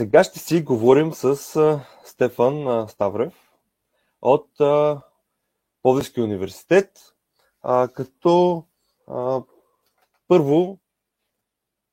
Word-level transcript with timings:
Сега 0.00 0.24
ще 0.24 0.38
си 0.38 0.62
говорим 0.62 1.12
с 1.12 1.36
Стефан 2.04 2.88
Ставрев 2.88 3.52
от 4.22 4.48
Пловдивския 5.82 6.24
университет, 6.24 6.90
като 7.94 8.64
първо 10.28 10.78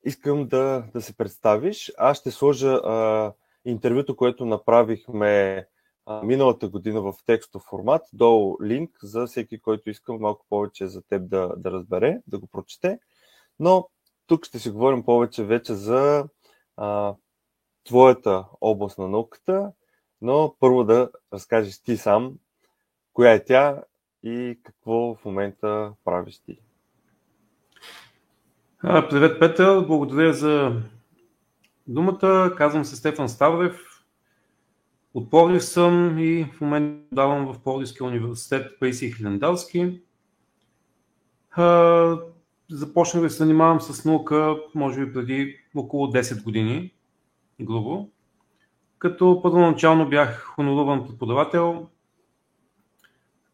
искам 0.04 0.48
да, 0.48 0.84
да 0.94 1.02
се 1.02 1.18
представиш. 1.18 1.92
Аз 1.98 2.18
ще 2.18 2.32
сложа 2.32 2.70
а, 2.70 3.34
интервюто, 3.66 4.16
което 4.16 4.46
направихме 4.46 5.66
а, 6.06 6.24
миналата 6.24 6.70
година 6.70 7.02
в 7.02 7.14
текстов 7.26 7.62
формат, 7.62 8.02
долу 8.14 8.58
линк 8.64 8.92
за 9.04 9.26
всеки, 9.26 9.62
който 9.62 9.90
иска 9.90 10.14
малко 10.14 10.46
повече 10.50 10.88
за 10.88 11.02
теб 11.02 11.30
да, 11.30 11.54
да 11.58 11.72
разбере, 11.72 12.22
да 12.28 12.40
го 12.40 12.48
прочете. 12.48 13.00
Но 13.60 13.90
тук 14.28 14.46
ще 14.46 14.60
си 14.60 14.70
говорим 14.70 15.04
повече 15.04 15.44
вече 15.44 15.74
за 15.74 16.26
а, 16.78 17.16
твоята 17.88 18.46
област 18.62 18.98
на 18.98 19.08
науката, 19.08 19.72
но 20.22 20.56
първо 20.60 20.84
да 20.84 21.10
разкажеш 21.34 21.82
ти 21.84 21.98
сам 21.98 22.34
коя 23.14 23.34
е 23.34 23.46
тя 23.46 23.84
и 24.24 24.60
какво 24.64 25.16
в 25.16 25.26
момента 25.26 25.94
правиш 26.06 26.40
ти. 26.40 26.60
Привет, 28.82 29.40
Петър. 29.40 29.86
Благодаря 29.86 30.34
за 30.34 30.82
думата. 31.88 32.54
Казвам 32.58 32.86
се 32.86 32.96
Стефан 32.96 33.30
Ставрев. 33.30 33.84
От 35.14 35.30
Пловдив 35.30 35.64
съм 35.64 36.20
и 36.20 36.46
в 36.54 36.62
момента 36.62 37.16
давам 37.16 37.54
в 37.54 37.60
Пловдивския 37.60 38.08
университет 38.08 38.80
Паисий 38.80 39.12
Хилендарски. 39.12 40.02
Започнах 42.70 43.24
да 43.24 43.30
се 43.30 43.38
занимавам 43.38 43.82
с 43.82 44.06
наука, 44.06 44.58
може 44.76 45.06
би 45.06 45.14
преди 45.14 45.56
около 45.76 46.08
10 46.08 46.44
години, 46.44 46.94
грубо. 47.62 48.10
Като 49.00 49.40
първоначално 49.44 50.10
бях 50.10 50.44
хоноруван 50.44 51.08
преподавател 51.08 51.88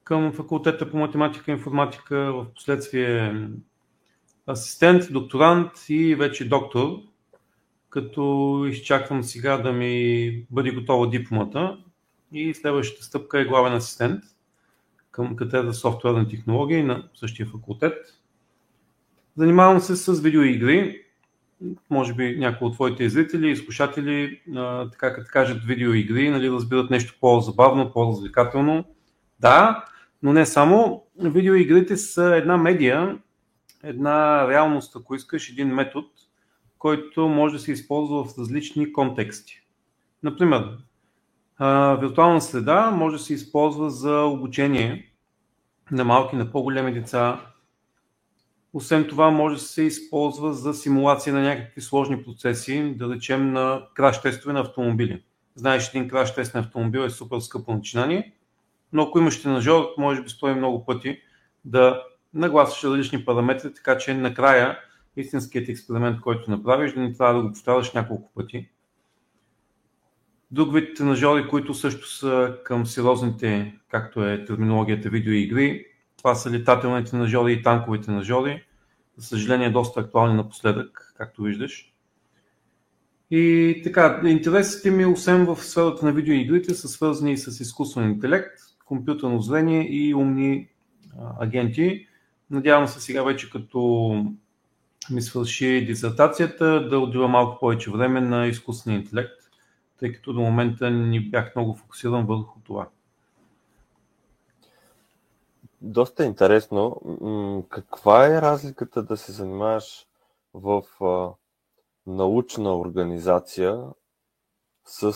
към 0.03 0.33
факултета 0.33 0.91
по 0.91 0.97
математика 0.97 1.51
и 1.51 1.53
информатика, 1.53 2.33
в 2.33 2.45
последствие 2.55 3.41
асистент, 4.49 5.03
докторант 5.11 5.71
и 5.89 6.15
вече 6.15 6.49
доктор, 6.49 6.99
като 7.89 8.65
изчаквам 8.69 9.23
сега 9.23 9.57
да 9.57 9.71
ми 9.71 10.45
бъде 10.51 10.71
готова 10.71 11.09
дипломата 11.09 11.77
и 12.31 12.53
следващата 12.53 13.03
стъпка 13.03 13.39
е 13.39 13.45
главен 13.45 13.73
асистент 13.73 14.23
към 15.11 15.35
катедра 15.35 15.73
софтуерни 15.73 16.29
технологии 16.29 16.83
на 16.83 17.09
същия 17.13 17.45
факултет. 17.45 17.93
Занимавам 19.37 19.79
се 19.79 19.95
с 19.95 20.21
видеоигри. 20.21 21.02
Може 21.89 22.13
би 22.13 22.37
някои 22.39 22.67
от 22.67 22.73
твоите 22.73 23.09
зрители 23.09 23.49
и 23.49 23.55
слушатели, 23.55 24.41
така 24.91 25.13
като 25.13 25.29
кажат 25.31 25.63
видеоигри, 25.63 26.29
нали, 26.29 26.51
разбират 26.51 26.89
нещо 26.89 27.17
по-забавно, 27.21 27.91
по-развлекателно. 27.91 28.85
Да, 29.39 29.85
но 30.23 30.33
не 30.33 30.45
само. 30.45 31.03
Видеоигрите 31.19 31.97
са 31.97 32.35
една 32.35 32.57
медия, 32.57 33.17
една 33.83 34.47
реалност, 34.47 34.95
ако 34.95 35.15
искаш, 35.15 35.49
един 35.49 35.67
метод, 35.67 36.07
който 36.77 37.27
може 37.27 37.53
да 37.53 37.59
се 37.59 37.71
използва 37.71 38.23
в 38.23 38.37
различни 38.39 38.93
контексти. 38.93 39.61
Например, 40.23 40.77
виртуална 41.99 42.41
среда 42.41 42.91
може 42.91 43.17
да 43.17 43.23
се 43.23 43.33
използва 43.33 43.89
за 43.89 44.21
обучение 44.21 45.11
на 45.91 46.03
малки, 46.03 46.35
на 46.35 46.51
по-големи 46.51 46.93
деца. 46.93 47.41
Освен 48.73 49.07
това, 49.07 49.31
може 49.31 49.55
да 49.55 49.61
се 49.61 49.83
използва 49.83 50.53
за 50.53 50.73
симулация 50.73 51.33
на 51.33 51.41
някакви 51.41 51.81
сложни 51.81 52.23
процеси, 52.23 52.93
да 52.97 53.15
речем 53.15 53.53
на 53.53 53.87
краш 53.93 54.21
тестове 54.21 54.53
на 54.53 54.59
автомобили. 54.59 55.23
Знаеш, 55.55 55.89
един 55.89 56.07
краш 56.07 56.35
тест 56.35 56.53
на 56.53 56.59
автомобил 56.59 56.99
е 56.99 57.09
супер 57.09 57.39
скъпо 57.39 57.73
начинание, 57.73 58.33
но 58.93 59.03
ако 59.03 59.19
имаш 59.19 59.41
тренажер, 59.41 59.83
може 59.97 60.23
би 60.23 60.29
стои 60.29 60.53
много 60.53 60.85
пъти 60.85 61.21
да 61.65 62.03
нагласваш 62.33 62.83
различни 62.83 63.25
параметри, 63.25 63.73
така 63.73 63.97
че 63.97 64.13
накрая 64.13 64.79
истинският 65.17 65.69
експеримент, 65.69 66.21
който 66.21 66.51
направиш, 66.51 66.93
да 66.93 66.99
не 66.99 67.13
трябва 67.13 67.33
да 67.33 67.47
го 67.47 67.53
повтаряш 67.53 67.93
няколко 67.93 68.31
пъти. 68.35 68.69
Друг 70.51 70.73
вид 70.73 70.97
тренажери, 70.97 71.47
които 71.47 71.73
също 71.73 72.09
са 72.09 72.57
към 72.63 72.85
сериозните, 72.85 73.79
както 73.91 74.25
е 74.25 74.45
терминологията 74.45 75.09
видеоигри, 75.09 75.85
това 76.17 76.35
са 76.35 76.51
летателните 76.51 77.11
тренажери 77.11 77.53
и 77.53 77.63
танковите 77.63 78.05
тренажери. 78.05 78.63
За 79.17 79.27
съжаление, 79.27 79.69
доста 79.69 79.99
актуални 79.99 80.35
напоследък, 80.35 81.13
както 81.17 81.41
виждаш. 81.41 81.93
И 83.31 83.81
така, 83.83 84.21
интересите 84.25 84.91
ми, 84.91 85.05
освен 85.05 85.45
в 85.45 85.63
сферата 85.63 86.05
на 86.05 86.11
видеоигрите, 86.11 86.73
са 86.73 86.87
свързани 86.87 87.33
и 87.33 87.37
с 87.37 87.59
изкуствен 87.59 88.11
интелект, 88.11 88.51
компютърно 88.85 89.41
зрение 89.41 89.87
и 89.89 90.15
умни 90.15 90.67
агенти. 91.39 92.07
Надявам 92.49 92.87
се 92.87 93.01
сега 93.01 93.23
вече 93.23 93.49
като 93.49 93.79
ми 95.11 95.21
свърши 95.21 95.85
дисертацията 95.85 96.89
да 96.89 96.99
отдела 96.99 97.27
малко 97.27 97.59
повече 97.59 97.91
време 97.91 98.21
на 98.21 98.47
изкуствения 98.47 98.99
интелект, 98.99 99.43
тъй 99.99 100.13
като 100.13 100.33
до 100.33 100.41
момента 100.41 100.91
ни 100.91 101.29
бях 101.29 101.55
много 101.55 101.75
фокусиран 101.75 102.25
върху 102.25 102.59
това. 102.63 102.87
Доста 105.85 106.25
интересно. 106.25 107.01
Каква 107.69 108.27
е 108.27 108.41
разликата 108.41 109.03
да 109.03 109.17
се 109.17 109.31
занимаваш 109.31 110.05
в 110.53 110.83
научна 112.07 112.77
организация 112.77 113.83
с 114.85 115.13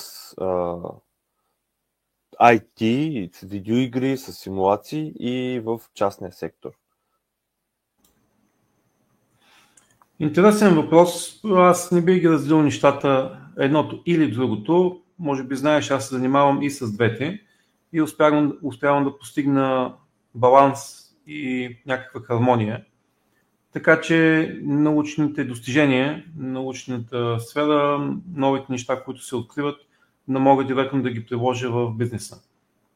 IT, 2.42 3.36
с 3.36 3.42
видеоигри, 3.42 4.18
с 4.18 4.34
симулации 4.34 5.14
и 5.20 5.60
в 5.60 5.82
частния 5.94 6.32
сектор? 6.32 6.72
Интересен 10.20 10.76
въпрос. 10.76 11.42
Аз 11.56 11.92
не 11.92 12.02
бих 12.02 12.22
ги 12.22 12.30
разделил 12.30 12.62
нещата 12.62 13.40
едното 13.58 14.04
или 14.06 14.32
другото. 14.32 15.02
Може 15.20 15.44
би 15.44 15.56
знаеш, 15.56 15.92
аз 15.92 16.08
се 16.08 16.16
занимавам 16.16 16.62
и 16.62 16.70
с 16.70 16.92
двете 16.92 17.42
и 17.94 18.02
успявам, 18.02 18.58
успявам 18.64 19.04
да 19.04 19.18
постигна 19.18 19.96
баланс 20.38 20.80
и 21.28 21.70
някаква 21.86 22.22
хармония. 22.22 22.86
Така 23.74 24.02
че 24.02 24.52
научните 24.64 25.44
достижения, 25.44 26.24
научната 26.38 27.40
сфера, 27.40 28.12
новите 28.34 28.66
неща, 28.70 29.04
които 29.04 29.24
се 29.24 29.36
откриват, 29.36 29.82
не 30.28 30.40
мога 30.40 30.66
директно 30.66 31.02
да 31.02 31.10
ги 31.10 31.26
приложа 31.26 31.72
в 31.72 31.94
бизнеса. 31.94 32.42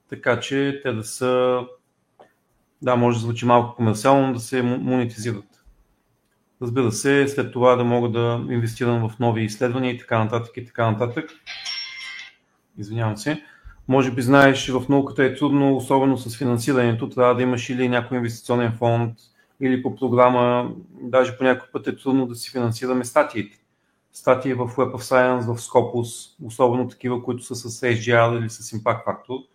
Така 0.09 0.39
че 0.39 0.79
те 0.83 0.93
да 0.93 1.03
са, 1.03 1.61
да, 2.81 2.95
може 2.95 3.17
да 3.17 3.21
звучи 3.21 3.45
малко 3.45 3.75
комерциално, 3.75 4.33
да 4.33 4.39
се 4.39 4.61
монетизират. 4.61 5.63
Разбира 6.61 6.91
се, 6.91 7.27
след 7.27 7.53
това 7.53 7.75
да 7.75 7.83
мога 7.83 8.09
да 8.09 8.45
инвестирам 8.49 9.09
в 9.09 9.19
нови 9.19 9.43
изследвания 9.43 9.93
и 9.93 9.97
така 9.97 10.23
нататък 10.23 10.57
и 10.57 10.65
така 10.65 10.91
нататък. 10.91 11.29
Извинявам 12.77 13.17
се. 13.17 13.43
Може 13.91 14.11
би 14.11 14.21
знаеш, 14.21 14.69
в 14.69 14.89
науката 14.89 15.23
е 15.23 15.35
трудно, 15.35 15.75
особено 15.75 16.17
с 16.17 16.37
финансирането. 16.37 17.09
Трябва 17.09 17.35
да 17.35 17.41
имаш 17.41 17.69
или 17.69 17.89
някой 17.89 18.17
инвестиционен 18.17 18.71
фонд, 18.71 19.17
или 19.61 19.83
по 19.83 19.95
програма, 19.95 20.71
даже 21.01 21.37
по 21.37 21.43
някой 21.43 21.67
път 21.71 21.87
е 21.87 21.95
трудно 21.95 22.27
да 22.27 22.35
си 22.35 22.51
финансираме 22.51 23.05
статиите. 23.05 23.57
Статии 24.13 24.53
в 24.53 24.67
Web 24.67 24.91
of 24.95 25.01
Science, 25.01 25.53
в 25.53 25.59
Scopus, 25.59 26.35
особено 26.45 26.87
такива, 26.87 27.23
които 27.23 27.43
са 27.43 27.55
с 27.55 27.81
SGR 27.81 28.39
или 28.39 28.49
с 28.49 28.77
Impact 28.77 29.05
Factor. 29.05 29.45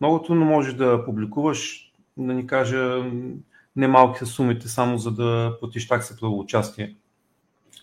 Много 0.00 0.22
трудно 0.22 0.44
можеш 0.44 0.74
да 0.74 1.04
публикуваш, 1.04 1.92
да 2.16 2.34
ни 2.34 2.46
кажа, 2.46 3.04
немалки 3.76 4.18
са 4.18 4.26
сумите 4.26 4.68
само 4.68 4.98
за 4.98 5.10
да 5.10 5.56
платиш 5.60 5.88
такса 5.88 6.26
участие. 6.26 6.96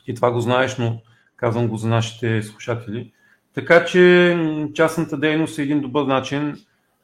И 0.08 0.16
това 0.16 0.32
го 0.32 0.42
знаеш, 0.42 0.78
но 0.78 1.02
казвам 1.36 1.68
го 1.68 1.78
за 1.78 1.88
нашите 1.88 2.44
слушатели. 2.44 3.14
Така 3.54 3.86
че 3.86 4.38
частната 4.74 5.18
дейност 5.18 5.60
е 5.60 5.62
един 5.62 5.82
добър 5.82 6.06
начин 6.06 6.56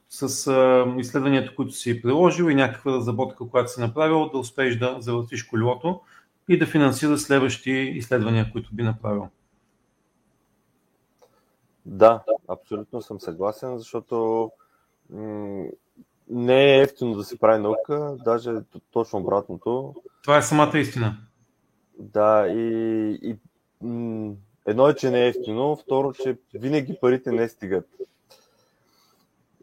с 0.08 0.46
а, 0.46 0.94
изследванията, 0.98 1.54
които 1.54 1.72
си 1.72 2.02
приложил 2.02 2.44
и 2.44 2.54
някаква 2.54 2.92
разработка, 2.92 3.48
която 3.48 3.72
си 3.72 3.80
направил, 3.80 4.28
да 4.28 4.38
успееш 4.38 4.76
да 4.76 4.96
завъртиш 4.98 5.42
колелото 5.42 6.00
и 6.48 6.58
да 6.58 6.66
финансираш 6.66 7.20
следващи 7.20 7.70
изследвания, 7.70 8.52
които 8.52 8.74
би 8.74 8.82
направил. 8.82 9.28
Да, 11.86 12.22
абсолютно 12.48 13.02
съм 13.02 13.20
съгласен, 13.20 13.78
защото 13.78 14.50
не 16.28 16.76
е 16.76 16.82
ефтино 16.82 17.14
да 17.14 17.24
се 17.24 17.38
прави 17.38 17.62
наука, 17.62 18.16
даже 18.24 18.52
точно 18.90 19.18
обратното. 19.18 19.94
Това 20.22 20.36
е 20.38 20.42
самата 20.42 20.78
истина. 20.78 21.16
Да, 21.98 22.46
и, 22.48 23.18
и 23.22 23.36
м- 23.82 24.15
едно 24.66 24.88
е, 24.88 24.94
че 24.94 25.10
не 25.10 25.24
е 25.24 25.28
ефтино, 25.28 25.76
второ, 25.76 26.12
че 26.12 26.38
винаги 26.54 26.98
парите 27.00 27.32
не 27.32 27.48
стигат. 27.48 27.88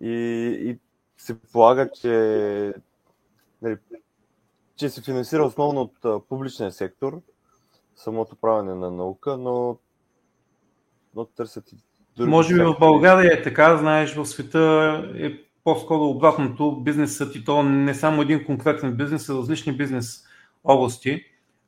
И, 0.01 0.11
и 0.61 0.77
се 1.17 1.39
полага, 1.39 1.89
че, 1.91 2.73
нали, 3.61 3.77
че 4.75 4.89
се 4.89 5.01
финансира 5.01 5.45
основно 5.45 5.81
от 5.81 6.27
публичния 6.29 6.71
сектор, 6.71 7.21
самото 7.95 8.35
правене 8.35 8.75
на 8.75 8.91
наука, 8.91 9.37
но 9.37 9.77
но 11.15 11.25
търсят 11.25 11.71
и 11.71 11.75
други. 12.17 12.29
Може 12.29 12.55
би 12.55 12.63
в 12.63 12.75
България 12.79 13.33
е 13.33 13.43
така, 13.43 13.77
знаеш, 13.77 14.15
в 14.15 14.25
света 14.25 15.03
е 15.17 15.31
по-скоро 15.63 16.03
обратното. 16.03 16.81
Бизнесът 16.81 17.35
и 17.35 17.45
то 17.45 17.63
не 17.63 17.93
само 17.93 18.21
един 18.21 18.45
конкретен 18.45 18.95
бизнес, 18.95 19.29
а 19.29 19.33
различни 19.33 19.77
бизнес 19.77 20.23
области 20.63 21.25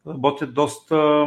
работят 0.07 0.53
доста 0.53 1.25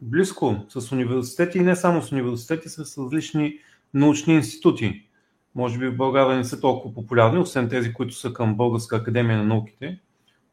близко 0.00 0.56
с 0.68 0.92
университети 0.92 1.58
и 1.58 1.62
не 1.62 1.76
само 1.76 2.02
с 2.02 2.12
университети, 2.12 2.68
с 2.68 2.98
различни 2.98 3.58
научни 3.94 4.34
институти. 4.34 5.06
Може 5.54 5.78
би 5.78 5.88
в 5.88 5.96
България 5.96 6.36
не 6.36 6.44
са 6.44 6.60
толкова 6.60 6.94
популярни, 6.94 7.38
освен 7.38 7.68
тези, 7.68 7.92
които 7.92 8.14
са 8.14 8.32
към 8.32 8.56
Българска 8.56 8.96
академия 8.96 9.38
на 9.38 9.44
науките. 9.44 10.00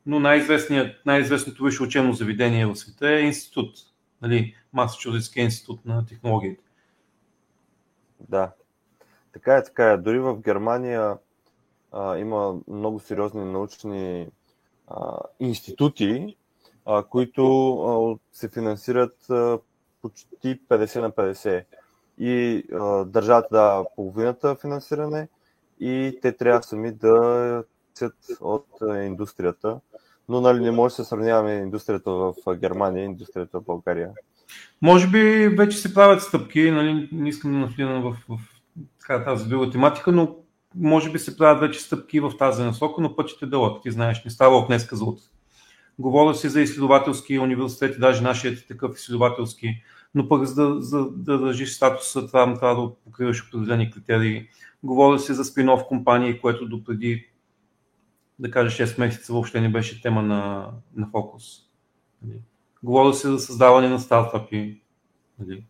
Но 0.06 0.20
най-известното 0.20 1.64
висше 1.64 1.84
учебно 1.84 2.14
заведение 2.14 2.66
в 2.66 2.76
света 2.76 3.10
е 3.10 3.22
институт, 3.22 3.76
нали, 4.22 4.56
Масачузетския 4.74 5.44
институт 5.44 5.86
на 5.86 6.06
технологиите. 6.06 6.64
Да, 8.30 8.52
така 9.34 9.58
е, 9.58 9.64
така 9.64 9.92
е. 9.92 9.98
Дори 9.98 10.20
в 10.20 10.38
Германия 10.38 11.18
а, 11.92 12.18
има 12.18 12.56
много 12.68 13.00
сериозни 13.00 13.46
научни 13.46 14.28
а, 14.88 15.20
институти, 15.40 16.37
а, 16.88 17.04
които 17.04 17.74
а, 17.82 18.18
се 18.38 18.50
финансират 18.50 19.30
а, 19.30 19.60
почти 20.02 20.60
50 20.70 21.02
на 21.02 21.12
50. 21.12 21.64
И 22.20 22.64
а, 22.74 23.06
държавата 23.06 23.48
дава 23.52 23.86
половината 23.96 24.56
финансиране 24.56 25.28
и 25.80 26.20
те 26.22 26.32
трябва 26.32 26.64
сами 26.64 26.92
да 26.92 27.64
цят 27.94 28.16
от 28.42 28.68
а, 28.82 28.98
индустрията. 28.98 29.80
Но 30.30 30.42
нали, 30.42 30.60
не 30.60 30.72
може 30.72 30.92
да 30.92 30.96
се 30.96 31.10
сравняваме 31.10 31.54
индустрията 31.54 32.12
в 32.12 32.34
Германия 32.56 33.02
и 33.02 33.06
индустрията 33.06 33.60
в 33.60 33.64
България. 33.64 34.12
Може 34.82 35.08
би 35.08 35.48
вече 35.48 35.78
се 35.78 35.94
правят 35.94 36.22
стъпки, 36.22 36.72
нали, 36.72 37.10
не 37.12 37.30
искам 37.30 37.52
да 37.52 37.58
навлизам 37.58 38.02
в, 38.02 38.18
в 38.30 38.40
така, 39.00 39.24
тази 39.24 39.50
друга 39.50 39.72
тематика, 39.72 40.12
но 40.12 40.36
може 40.76 41.12
би 41.12 41.20
се 41.20 41.38
правят 41.38 41.60
вече 41.60 41.80
стъпки 41.80 42.20
в 42.20 42.32
тази 42.40 42.64
насока, 42.64 43.02
но 43.02 43.16
пътят 43.16 43.42
е 43.42 43.46
дълъг. 43.46 43.84
Ти 43.84 43.92
знаеш, 43.92 44.26
не 44.26 44.32
става 44.32 44.58
от 44.58 44.68
днеска 44.68 44.96
за 44.96 45.04
утре. 45.04 45.24
Говоря 46.00 46.36
си 46.36 46.50
за 46.50 46.62
изследователски 46.62 47.40
университети, 47.40 48.00
даже 48.00 48.24
нашият 48.24 48.60
е 48.60 48.68
такъв 48.68 48.98
изследователски, 48.98 49.84
но 50.16 50.28
пък 50.28 50.46
за 50.46 50.70
да, 50.70 50.82
за 50.82 51.10
да 51.12 51.40
държиш 51.40 51.74
статуса, 51.74 52.28
трябва, 52.28 52.60
трябва 52.60 52.84
да 52.84 52.96
покриваш 52.96 53.48
определени 53.48 53.92
критерии. 53.92 54.48
Говоря 54.84 55.20
си 55.20 55.34
за 55.34 55.46
спинов 55.46 55.88
компании, 55.88 56.40
което 56.42 56.68
допреди, 56.68 57.30
да 58.40 58.52
кажа, 58.52 58.86
6 58.86 59.00
месеца 59.00 59.34
въобще 59.34 59.62
не 59.62 59.70
беше 59.70 60.02
тема 60.02 60.22
на, 60.22 60.72
на 60.96 61.08
фокус. 61.12 61.44
Нали? 62.22 62.40
Говоря 62.84 63.14
се 63.14 63.30
за 63.30 63.40
създаване 63.40 63.90
на 63.90 64.00
стартапи. 64.00 64.82
Нали? 65.40 65.64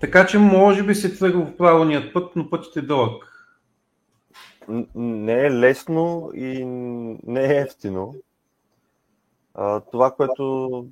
Така 0.00 0.26
че 0.26 0.38
може 0.38 0.82
би 0.82 0.94
се 0.94 1.18
тръгва 1.18 1.46
в 1.46 1.56
правилният 1.56 2.12
път, 2.12 2.36
но 2.36 2.50
пътят 2.50 2.76
е 2.76 2.82
дълъг. 2.82 3.30
Не 4.94 5.46
е 5.46 5.50
лесно 5.50 6.30
и 6.34 6.64
не 7.26 7.44
е 7.44 7.60
ефтино. 7.60 8.14
А, 9.54 9.80
това, 9.80 10.10
което, 10.10 10.86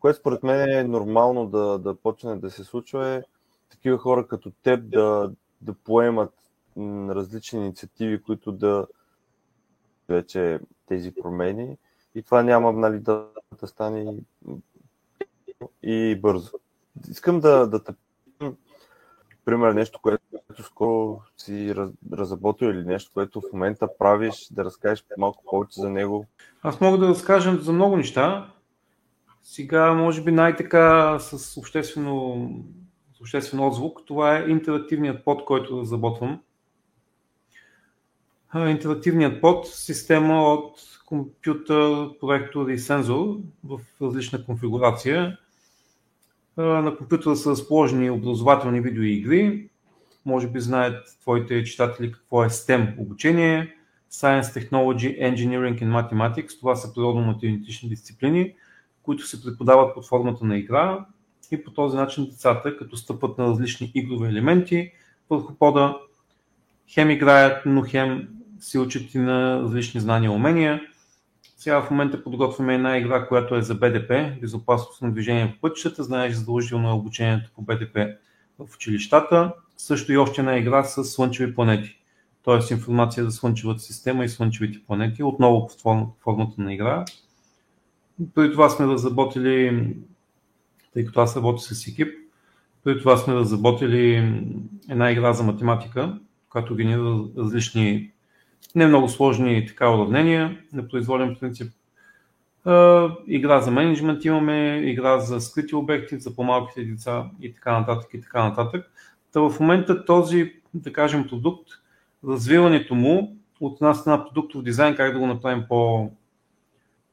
което 0.00 0.18
според 0.18 0.42
мен 0.42 0.70
е 0.70 0.84
нормално 0.84 1.46
да, 1.46 1.78
да 1.78 1.94
почне 1.94 2.36
да 2.36 2.50
се 2.50 2.64
случва 2.64 3.08
е 3.08 3.22
такива 3.70 3.98
хора 3.98 4.26
като 4.28 4.50
теб 4.50 4.90
да, 4.90 5.32
да 5.60 5.74
поемат 5.74 6.34
различни 7.08 7.60
инициативи, 7.60 8.22
които 8.22 8.52
да 8.52 8.86
вече 10.08 10.60
тези 10.86 11.14
промени 11.14 11.76
и 12.14 12.22
това 12.22 12.42
няма 12.42 12.72
нали, 12.72 12.98
да, 12.98 13.26
да 13.60 13.66
стане 13.66 14.14
и 15.82 16.18
бързо. 16.20 16.50
Искам 17.10 17.40
да, 17.40 17.66
да 17.66 17.84
те 17.84 17.92
пример 19.50 19.72
нещо, 19.72 19.98
което 20.02 20.22
скоро 20.62 21.20
си 21.36 21.74
раз, 21.74 21.90
разработил 22.12 22.66
или 22.66 22.84
нещо, 22.84 23.10
което 23.14 23.40
в 23.40 23.52
момента 23.52 23.88
правиш, 23.98 24.48
да 24.50 24.64
разкажеш 24.64 25.04
малко 25.18 25.44
повече 25.50 25.80
за 25.80 25.90
него? 25.90 26.26
Аз 26.62 26.80
мога 26.80 26.98
да 26.98 27.08
разкажа 27.08 27.56
за 27.56 27.72
много 27.72 27.96
неща. 27.96 28.52
Сега, 29.42 29.92
може 29.92 30.22
би 30.22 30.32
най-така 30.32 31.18
с 31.18 31.56
обществено, 31.56 32.48
с 33.16 33.20
обществен 33.20 33.60
отзвук, 33.60 34.00
това 34.06 34.36
е 34.36 34.48
интерактивният 34.48 35.24
под, 35.24 35.44
който 35.44 35.80
разработвам. 35.80 36.40
Интерактивният 38.54 39.40
под, 39.40 39.66
система 39.66 40.42
от 40.42 40.80
компютър, 41.06 42.18
проектор 42.20 42.68
и 42.68 42.78
сензор 42.78 43.36
в 43.64 43.80
различна 44.02 44.44
конфигурация. 44.44 45.38
На 46.60 46.96
компютъра 46.96 47.36
са 47.36 47.50
разположени 47.50 48.10
образователни 48.10 48.80
видеоигри. 48.80 49.68
Може 50.26 50.48
би 50.48 50.60
знаят 50.60 51.18
твоите 51.20 51.64
читатели 51.64 52.12
какво 52.12 52.44
е 52.44 52.48
STEM 52.48 53.00
обучение. 53.00 53.74
Science, 54.12 54.42
Technology, 54.42 55.34
Engineering 55.34 55.82
and 55.82 56.10
Mathematics. 56.10 56.58
Това 56.60 56.76
са 56.76 56.94
природно-математични 56.94 57.88
дисциплини, 57.88 58.54
които 59.02 59.26
се 59.26 59.42
преподават 59.42 59.94
под 59.94 60.06
формата 60.06 60.44
на 60.44 60.58
игра 60.58 61.06
и 61.50 61.64
по 61.64 61.70
този 61.70 61.96
начин 61.96 62.24
децата, 62.24 62.76
като 62.76 62.96
стъпат 62.96 63.38
на 63.38 63.44
различни 63.44 63.92
игрови 63.94 64.28
елементи 64.28 64.92
върху 65.30 65.54
пода, 65.54 65.98
хем 66.88 67.10
играят, 67.10 67.62
но 67.66 67.82
хем 67.82 68.28
се 68.60 68.78
учат 68.78 69.14
и 69.14 69.18
на 69.18 69.62
различни 69.62 70.00
знания 70.00 70.28
и 70.28 70.34
умения. 70.34 70.80
Сега 71.60 71.82
в 71.82 71.90
момента 71.90 72.24
подготвяме 72.24 72.74
една 72.74 72.98
игра, 72.98 73.26
която 73.26 73.54
е 73.54 73.62
за 73.62 73.74
БДП, 73.74 74.36
безопасност 74.40 75.02
на 75.02 75.12
движение 75.12 75.52
по 75.52 75.60
пътищата. 75.60 76.04
Знаеш, 76.04 76.34
задължително 76.34 76.88
е 76.88 76.92
обучението 76.92 77.50
по 77.54 77.62
БДП 77.62 78.08
в 78.58 78.74
училищата. 78.74 79.52
Също 79.76 80.12
и 80.12 80.16
още 80.16 80.40
една 80.40 80.56
игра 80.56 80.84
с 80.84 81.04
слънчеви 81.04 81.54
планети. 81.54 82.00
Т.е. 82.44 82.74
информация 82.74 83.24
за 83.24 83.30
слънчевата 83.30 83.80
система 83.80 84.24
и 84.24 84.28
слънчевите 84.28 84.78
планети, 84.86 85.22
отново 85.22 85.66
под 85.66 85.80
формата 86.22 86.62
на 86.62 86.74
игра. 86.74 87.04
Преди 88.34 88.52
това 88.52 88.68
сме 88.68 88.86
разработили, 88.86 89.86
тъй 90.94 91.04
като 91.04 91.20
аз 91.20 91.36
работя 91.36 91.62
с 91.62 91.86
екип, 91.86 92.08
преди 92.84 93.00
това 93.00 93.16
сме 93.16 93.34
разработили 93.34 94.32
една 94.90 95.10
игра 95.10 95.32
за 95.32 95.42
математика, 95.42 96.18
която 96.48 96.76
генерира 96.76 97.24
различни 97.36 98.10
не 98.74 98.86
много 98.86 99.08
сложни 99.08 99.66
така 99.66 99.94
уравнения 99.94 100.58
на 100.72 100.88
произволен 100.88 101.36
принцип. 101.40 101.72
Игра 103.26 103.60
за 103.60 103.70
менеджмент 103.70 104.24
имаме, 104.24 104.76
игра 104.84 105.18
за 105.18 105.40
скрити 105.40 105.74
обекти, 105.74 106.20
за 106.20 106.36
по-малките 106.36 106.84
деца 106.84 107.30
и 107.40 107.54
така 107.54 107.78
нататък 107.78 108.14
и 108.14 108.20
така 108.20 108.44
нататък. 108.44 108.90
Та 109.32 109.40
в 109.40 109.60
момента 109.60 110.04
този, 110.04 110.52
да 110.74 110.92
кажем, 110.92 111.28
продукт, 111.28 111.68
развиването 112.28 112.94
му 112.94 113.36
от 113.60 113.80
една 113.80 113.94
страна 113.94 114.24
продуктов 114.24 114.62
дизайн, 114.62 114.96
как 114.96 115.12
да 115.12 115.18
го 115.18 115.26
направим 115.26 115.64
по, 115.68 116.10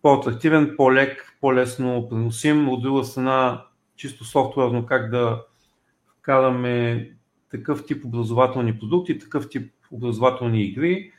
по-атрактивен, 0.01 0.73
по-лек, 0.77 1.37
по-лесно 1.41 2.07
преносим, 2.09 2.69
от 2.69 2.81
друга 2.81 3.03
страна 3.03 3.65
чисто 3.95 4.25
софтуерно 4.25 4.85
как 4.85 5.09
да 5.11 5.43
вкараме 6.19 7.09
такъв 7.51 7.85
тип 7.85 8.05
образователни 8.05 8.79
продукти, 8.79 9.19
такъв 9.19 9.49
тип 9.49 9.73
образователни 9.91 10.63
игри, 10.63 11.11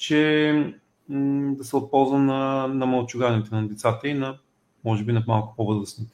че 0.00 0.74
да 1.08 1.64
се 1.64 1.76
отползва 1.76 2.18
на, 2.18 2.66
на 2.66 2.86
мълчуганите 2.86 3.54
на 3.54 3.68
децата 3.68 4.08
и 4.08 4.14
на, 4.14 4.38
може 4.84 5.04
би, 5.04 5.12
на 5.12 5.24
малко 5.26 5.54
по-възрастните. 5.56 6.12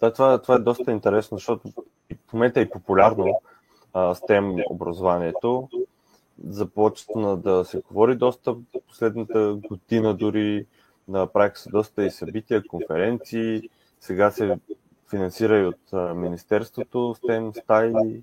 Да, 0.00 0.12
това, 0.12 0.42
това 0.42 0.54
е 0.54 0.58
доста 0.58 0.92
интересно, 0.92 1.36
защото 1.36 1.68
в 2.28 2.32
момента 2.32 2.60
е 2.60 2.70
популярно 2.70 3.40
а, 3.92 4.14
STEM 4.14 4.64
образованието. 4.70 5.68
Започна 6.44 7.36
да 7.36 7.64
се 7.64 7.80
говори 7.80 8.16
доста 8.16 8.56
последната 8.88 9.58
година, 9.68 10.16
дори 10.16 10.66
направиха 11.08 11.58
се 11.58 11.70
доста 11.70 12.04
и 12.04 12.10
събития, 12.10 12.66
конференции. 12.66 13.70
Сега 14.00 14.30
се 14.30 14.58
финансира 15.10 15.58
и 15.58 15.64
от 15.64 16.16
Министерството 16.16 16.98
STEM 16.98 17.62
стаи. 17.62 18.22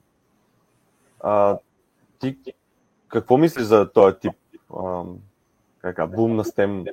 А, 1.19 1.57
ти 2.19 2.37
какво 3.07 3.37
мислиш 3.37 3.63
за 3.63 3.91
този 3.91 4.15
тип 4.21 4.33
а, 5.93 6.07
бум 6.07 6.35
на 6.35 6.45
стем 6.45 6.85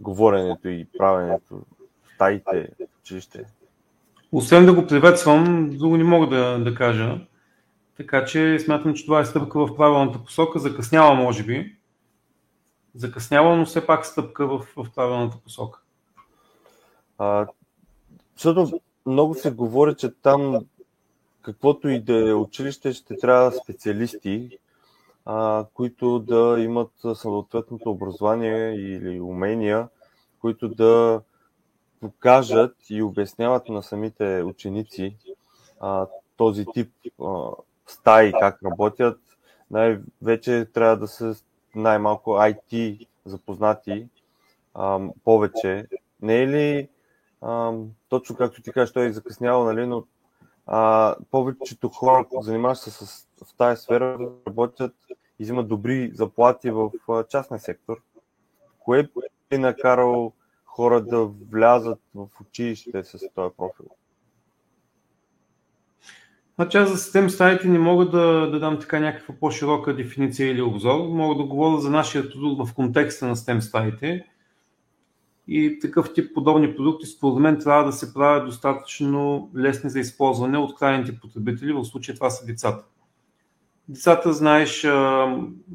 говоренето 0.00 0.68
и 0.68 0.86
правенето 0.98 1.54
в 1.56 2.14
стаите 2.14 2.68
в 2.80 3.00
училище? 3.00 3.44
Освен 4.32 4.66
да 4.66 4.74
го 4.74 4.86
приветствам, 4.86 5.70
друго 5.70 5.96
не 5.96 6.04
мога 6.04 6.26
да, 6.26 6.58
да 6.58 6.74
кажа. 6.74 7.20
Така 7.96 8.24
че 8.24 8.58
смятам, 8.58 8.94
че 8.94 9.04
това 9.04 9.20
е 9.20 9.24
стъпка 9.24 9.66
в 9.66 9.76
правилната 9.76 10.18
посока. 10.24 10.58
Закъснява, 10.58 11.14
може 11.14 11.44
би. 11.44 11.76
Закъснява, 12.94 13.56
но 13.56 13.64
все 13.64 13.86
пак 13.86 14.06
стъпка 14.06 14.46
в, 14.46 14.66
в 14.76 14.86
правилната 14.94 15.36
посока. 15.38 15.80
А, 17.18 17.46
защото 18.34 18.80
много 19.06 19.34
се 19.34 19.50
говори, 19.50 19.94
че 19.94 20.10
там 20.22 20.66
каквото 21.42 21.88
и 21.88 22.00
да 22.00 22.30
е 22.30 22.34
училище, 22.34 22.92
ще 22.92 23.16
трябва 23.16 23.52
специалисти, 23.52 24.58
а, 25.26 25.66
които 25.74 26.18
да 26.18 26.56
имат 26.58 26.90
съответното 27.14 27.90
образование 27.90 28.74
или 28.74 29.20
умения, 29.20 29.88
които 30.40 30.68
да 30.68 31.20
покажат 32.00 32.76
и 32.90 33.02
обясняват 33.02 33.68
на 33.68 33.82
самите 33.82 34.42
ученици 34.42 35.16
а, 35.80 36.06
този 36.36 36.66
тип 36.66 36.92
а, 37.24 37.50
стаи, 37.86 38.32
как 38.32 38.62
работят, 38.64 39.20
най-вече 39.70 40.66
трябва 40.74 40.96
да 40.96 41.08
са 41.08 41.34
най-малко 41.74 42.30
IT 42.30 43.06
запознати 43.24 44.08
а, 44.74 45.00
повече. 45.24 45.86
Не 46.22 46.42
е 46.42 46.48
ли 46.48 46.88
а, 47.42 47.72
точно 48.08 48.36
както 48.36 48.62
ти 48.62 48.72
кажеш, 48.72 48.92
той 48.92 49.06
е 49.06 49.12
закъсняло, 49.12 49.64
нали, 49.64 49.86
но 49.86 50.04
а, 50.66 51.14
повечето 51.30 51.88
хора, 51.88 52.24
които 52.28 52.44
занимават 52.44 52.78
се 52.78 52.90
с, 52.90 53.26
в 53.44 53.54
тази 53.56 53.82
сфера, 53.82 54.18
работят 54.46 54.94
взимат 55.42 55.68
добри 55.68 56.10
заплати 56.14 56.70
в 56.70 56.90
частния 57.28 57.60
сектор. 57.60 57.96
Кое 58.78 59.08
е 59.50 59.58
накарал 59.58 60.32
хора 60.64 61.04
да 61.04 61.30
влязат 61.50 61.98
в 62.14 62.28
училище 62.40 63.04
с 63.04 63.18
този 63.34 63.54
профил? 63.56 63.86
Значи 66.56 66.76
аз 66.76 66.90
за 66.90 66.96
систем 66.96 67.30
стаите 67.30 67.68
не 67.68 67.78
мога 67.78 68.10
да, 68.10 68.50
да 68.50 68.60
дам 68.60 68.80
така 68.80 69.00
някаква 69.00 69.34
по-широка 69.40 69.96
дефиниция 69.96 70.50
или 70.50 70.62
обзор. 70.62 71.08
Мога 71.08 71.42
да 71.42 71.48
говоря 71.48 71.80
за 71.80 71.90
нашия 71.90 72.30
продукт 72.30 72.68
в 72.68 72.74
контекста 72.74 73.26
на 73.26 73.36
STEM 73.36 73.60
стаите. 73.60 74.26
И 75.48 75.78
такъв 75.78 76.14
тип 76.14 76.34
подобни 76.34 76.76
продукти, 76.76 77.06
според 77.06 77.38
мен, 77.38 77.58
трябва 77.58 77.84
да 77.84 77.92
се 77.92 78.14
правят 78.14 78.46
достатъчно 78.46 79.50
лесни 79.56 79.90
за 79.90 80.00
използване 80.00 80.58
от 80.58 80.74
крайните 80.74 81.20
потребители, 81.20 81.72
в 81.72 81.84
случая 81.84 82.14
това 82.14 82.30
са 82.30 82.46
децата. 82.46 82.84
Децата, 83.88 84.32
знаеш, 84.32 84.86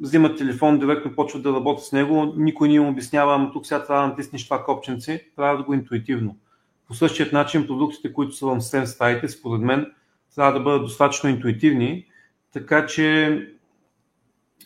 взимат 0.01 0.37
телефон, 0.37 0.79
директно 0.79 1.15
почват 1.15 1.43
да 1.43 1.53
работят 1.53 1.85
с 1.85 1.91
него, 1.91 2.33
никой 2.37 2.67
не 2.67 2.75
им 2.75 2.87
обяснява, 2.87 3.49
тук 3.53 3.65
сега 3.65 3.83
трябва 3.83 4.01
да 4.01 4.07
натиснеш 4.07 4.43
това 4.43 4.63
копченце, 4.63 5.25
правят 5.35 5.65
го 5.65 5.73
интуитивно. 5.73 6.37
По 6.87 6.93
същия 6.93 7.29
начин 7.33 7.67
продуктите, 7.67 8.13
които 8.13 8.35
са 8.35 8.45
в 8.45 8.59
STEM 8.59 8.85
стаите, 8.85 9.29
според 9.29 9.61
мен, 9.61 9.91
трябва 10.35 10.53
да 10.53 10.59
бъдат 10.59 10.81
достатъчно 10.81 11.29
интуитивни, 11.29 12.05
така 12.53 12.85
че 12.85 13.37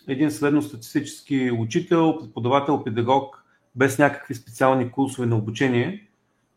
един 0.07 0.31
средностатистически 0.31 1.51
учител, 1.51 2.17
преподавател, 2.17 2.83
педагог, 2.83 3.43
без 3.75 3.99
някакви 3.99 4.35
специални 4.35 4.91
курсове 4.91 5.27
на 5.27 5.35
обучение, 5.35 6.07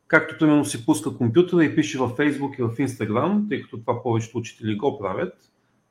както 0.07 0.39
примерно 0.39 0.65
си 0.65 0.87
пуска 0.87 1.17
компютъра 1.17 1.65
и 1.65 1.75
пише 1.75 1.99
във 1.99 2.17
Facebook 2.17 2.59
и 2.59 2.63
в 2.63 2.89
Instagram, 2.89 3.49
тъй 3.49 3.63
като 3.63 3.79
това 3.79 4.03
повечето 4.03 4.39
учители 4.39 4.77
го 4.77 4.99
правят, 4.99 5.35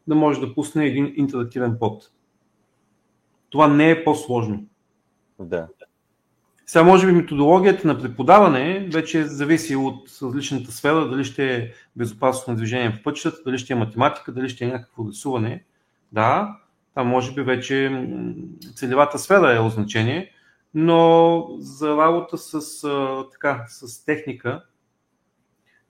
да 0.07 0.15
може 0.15 0.39
да 0.39 0.53
пусне 0.53 0.85
един 0.85 1.13
интерактивен 1.15 1.77
под. 1.79 2.11
Това 3.49 3.67
не 3.67 3.91
е 3.91 4.03
по-сложно. 4.03 4.65
Да. 5.39 5.67
Сега, 6.65 6.83
може 6.83 7.07
би, 7.07 7.11
методологията 7.11 7.87
на 7.87 7.99
преподаване 7.99 8.89
вече 8.93 9.23
зависи 9.23 9.75
от 9.75 10.09
различната 10.23 10.71
сфера, 10.71 11.09
дали 11.09 11.23
ще 11.23 11.55
е 11.55 11.71
безопасност 11.95 12.47
на 12.47 12.55
движение 12.55 12.89
в 12.89 13.03
пътищата, 13.03 13.37
дали 13.45 13.57
ще 13.57 13.73
е 13.73 13.75
математика, 13.75 14.31
дали 14.31 14.49
ще 14.49 14.65
е 14.65 14.67
някакво 14.67 15.07
рисуване. 15.07 15.63
Да, 16.11 16.57
там 16.93 17.07
може 17.07 17.33
би 17.33 17.41
вече 17.41 18.07
целевата 18.75 19.19
сфера 19.19 19.65
е 19.65 19.69
значение, 19.69 20.31
но 20.73 21.47
за 21.59 21.97
работа 21.97 22.37
с, 22.37 22.81
така, 23.31 23.65
с 23.67 24.05
техника 24.05 24.63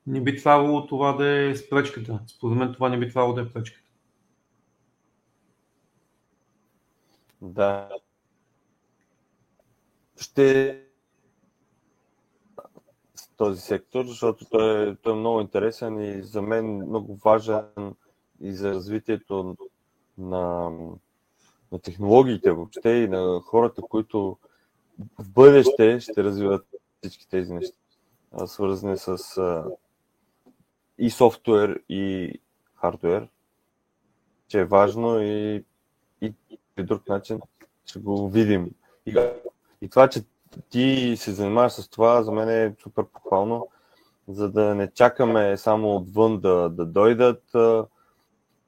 не 0.07 0.21
би 0.21 0.37
трябвало 0.43 0.87
това 0.87 1.13
да 1.13 1.27
е 1.27 1.55
спречката. 1.55 2.19
Според 2.27 2.57
мен 2.57 2.73
това 2.73 2.89
не 2.89 2.99
би 2.99 3.09
трябвало 3.09 3.33
да 3.33 3.41
е 3.41 3.49
пречката. 3.49 3.86
Да, 7.41 7.89
ще 10.17 10.83
този 13.37 13.61
сектор, 13.61 14.05
защото 14.05 14.45
той 14.45 14.89
е, 14.89 14.95
той 14.95 15.13
е 15.13 15.15
много 15.15 15.41
интересен 15.41 16.01
и 16.01 16.23
за 16.23 16.41
мен 16.41 16.75
много 16.75 17.15
важен 17.15 17.95
и 18.41 18.53
за 18.53 18.73
развитието 18.73 19.57
на, 20.17 20.69
на 21.71 21.79
технологиите 21.83 22.51
въобще 22.51 22.89
и 22.89 23.07
на 23.07 23.41
хората, 23.45 23.81
които 23.81 24.37
в 25.19 25.29
бъдеще 25.29 25.99
ще 25.99 26.23
развиват 26.23 26.67
всички 27.01 27.29
тези 27.29 27.53
неща, 27.53 27.77
свързани 28.45 28.97
с 28.97 29.17
и 30.97 31.09
софтуер, 31.09 31.83
и 31.89 32.33
хардуер, 32.75 33.27
че 34.47 34.59
е 34.59 34.65
важно 34.65 35.21
и, 35.21 35.65
и 36.21 36.33
по 36.77 36.83
друг 36.83 37.09
начин 37.09 37.39
ще 37.85 37.99
го 37.99 38.29
видим. 38.29 38.71
И 39.05 39.15
и 39.81 39.89
това, 39.89 40.07
че 40.07 40.23
ти 40.69 41.15
се 41.17 41.31
занимаваш 41.31 41.71
с 41.71 41.89
това, 41.89 42.23
за 42.23 42.31
мен 42.31 42.49
е 42.49 42.75
супер 42.83 43.05
похвално, 43.05 43.67
за 44.27 44.51
да 44.51 44.75
не 44.75 44.91
чакаме 44.91 45.57
само 45.57 45.95
отвън 45.95 46.39
да, 46.39 46.69
да 46.69 46.85
дойдат 46.85 47.55
а, 47.55 47.85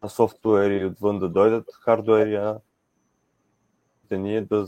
софтуери, 0.08 0.86
отвън 0.86 1.20
да 1.20 1.30
дойдат 1.30 1.66
хардуери, 1.82 2.36
а 2.36 2.60
да 4.10 4.18
ние 4.18 4.42
да 4.42 4.68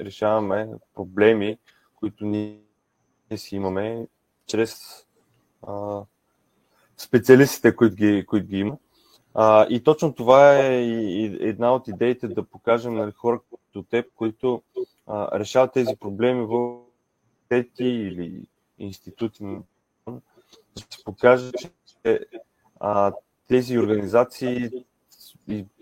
решаваме 0.00 0.68
проблеми, 0.94 1.58
които 1.94 2.24
ние 2.24 2.60
си 3.36 3.56
имаме 3.56 4.06
чрез 4.46 4.80
а, 5.62 6.02
специалистите, 6.96 7.76
които 7.76 7.96
ги, 7.96 8.26
които 8.26 8.46
ги 8.46 8.58
има. 8.58 8.76
А, 9.34 9.66
и 9.70 9.82
точно 9.82 10.14
това 10.14 10.58
е 10.58 10.82
и, 10.82 11.38
една 11.40 11.74
от 11.74 11.88
идеите 11.88 12.28
да 12.28 12.42
покажем 12.42 12.94
на 12.94 13.12
хора 13.12 13.40
като 13.50 13.82
теб, 13.82 14.06
които 14.16 14.62
а, 15.06 15.38
решават 15.38 15.72
тези 15.72 15.96
проблеми 16.00 16.46
в 16.46 16.78
тети 17.48 17.84
или 17.84 18.42
институти. 18.78 19.44
Да 20.06 20.20
се 20.90 21.04
покаже, 21.04 21.52
че 21.52 22.20
а, 22.80 23.12
тези 23.48 23.78
организации 23.78 24.70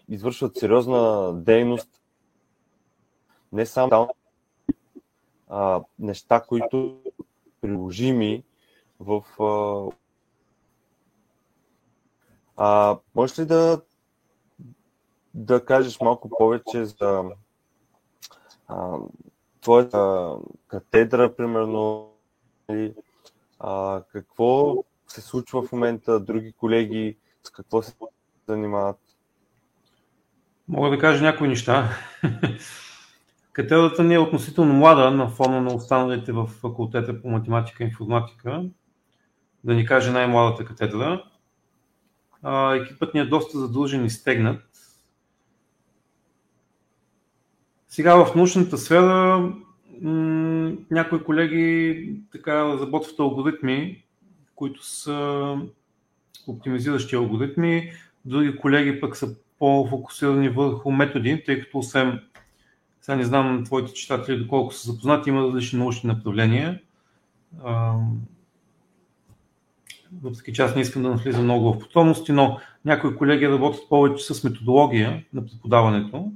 извършват 0.08 0.56
сериозна 0.56 1.32
дейност, 1.34 1.88
не 3.52 3.66
само 3.66 4.08
а, 5.48 5.82
неща, 5.98 6.40
които 6.40 7.00
приложими 7.60 8.42
в. 9.00 9.24
А, 9.40 10.07
а, 12.58 12.98
можеш 13.14 13.38
ли 13.38 13.44
да, 13.44 13.80
да 15.34 15.64
кажеш 15.64 16.00
малко 16.00 16.28
повече 16.38 16.84
за 16.84 17.24
а, 18.68 18.96
твоята 19.60 20.32
катедра, 20.68 21.36
примерно, 21.36 22.12
и, 22.70 22.94
а, 23.58 24.02
какво 24.12 24.74
се 25.06 25.20
случва 25.20 25.62
в 25.62 25.72
момента, 25.72 26.20
други 26.20 26.52
колеги, 26.52 27.16
с 27.42 27.50
какво 27.50 27.82
се 27.82 27.94
занимават? 28.48 28.98
Мога 30.68 30.90
да 30.90 30.98
кажа 30.98 31.24
някои 31.24 31.48
неща. 31.48 31.88
Катедрата 33.52 34.04
ни 34.04 34.14
е 34.14 34.18
относително 34.18 34.74
млада 34.74 35.10
на 35.10 35.28
фона 35.28 35.60
на 35.60 35.74
останалите 35.74 36.32
в 36.32 36.46
факултета 36.46 37.22
по 37.22 37.28
математика 37.28 37.84
и 37.84 37.86
информатика. 37.86 38.64
Да 39.64 39.74
ни 39.74 39.86
каже 39.86 40.10
най-младата 40.10 40.64
катедра. 40.64 41.22
Екипът 42.74 43.14
ни 43.14 43.20
е 43.20 43.26
доста 43.26 43.58
задължен 43.58 44.04
и 44.04 44.10
стегнат. 44.10 44.64
Сега 47.88 48.24
в 48.24 48.34
научната 48.34 48.78
сфера 48.78 49.38
м- 50.02 50.72
някои 50.90 51.24
колеги 51.24 52.12
така 52.32 52.64
разработват 52.64 53.20
алгоритми, 53.20 54.04
които 54.54 54.86
са 54.86 55.56
оптимизиращи 56.46 57.14
алгоритми, 57.14 57.92
други 58.24 58.56
колеги 58.56 59.00
пък 59.00 59.16
са 59.16 59.36
по-фокусирани 59.58 60.48
върху 60.48 60.90
методи, 60.90 61.42
тъй 61.46 61.60
като 61.60 61.78
освен, 61.78 62.20
сега 63.00 63.16
не 63.16 63.24
знам 63.24 63.64
твоите 63.64 63.92
читатели 63.92 64.38
доколко 64.38 64.74
са 64.74 64.90
запознати, 64.90 65.30
има 65.30 65.42
различни 65.42 65.78
научни 65.78 66.08
направления. 66.08 66.80
Въпреки 70.22 70.52
че 70.52 70.62
аз 70.62 70.74
не 70.74 70.82
искам 70.82 71.02
да 71.02 71.08
навлизам 71.08 71.44
много 71.44 71.72
в 71.72 71.78
подробности, 71.78 72.32
но 72.32 72.60
някои 72.84 73.16
колеги 73.16 73.48
работят 73.48 73.88
повече 73.88 74.34
с 74.34 74.44
методология 74.44 75.24
на 75.32 75.46
преподаването, 75.46 76.32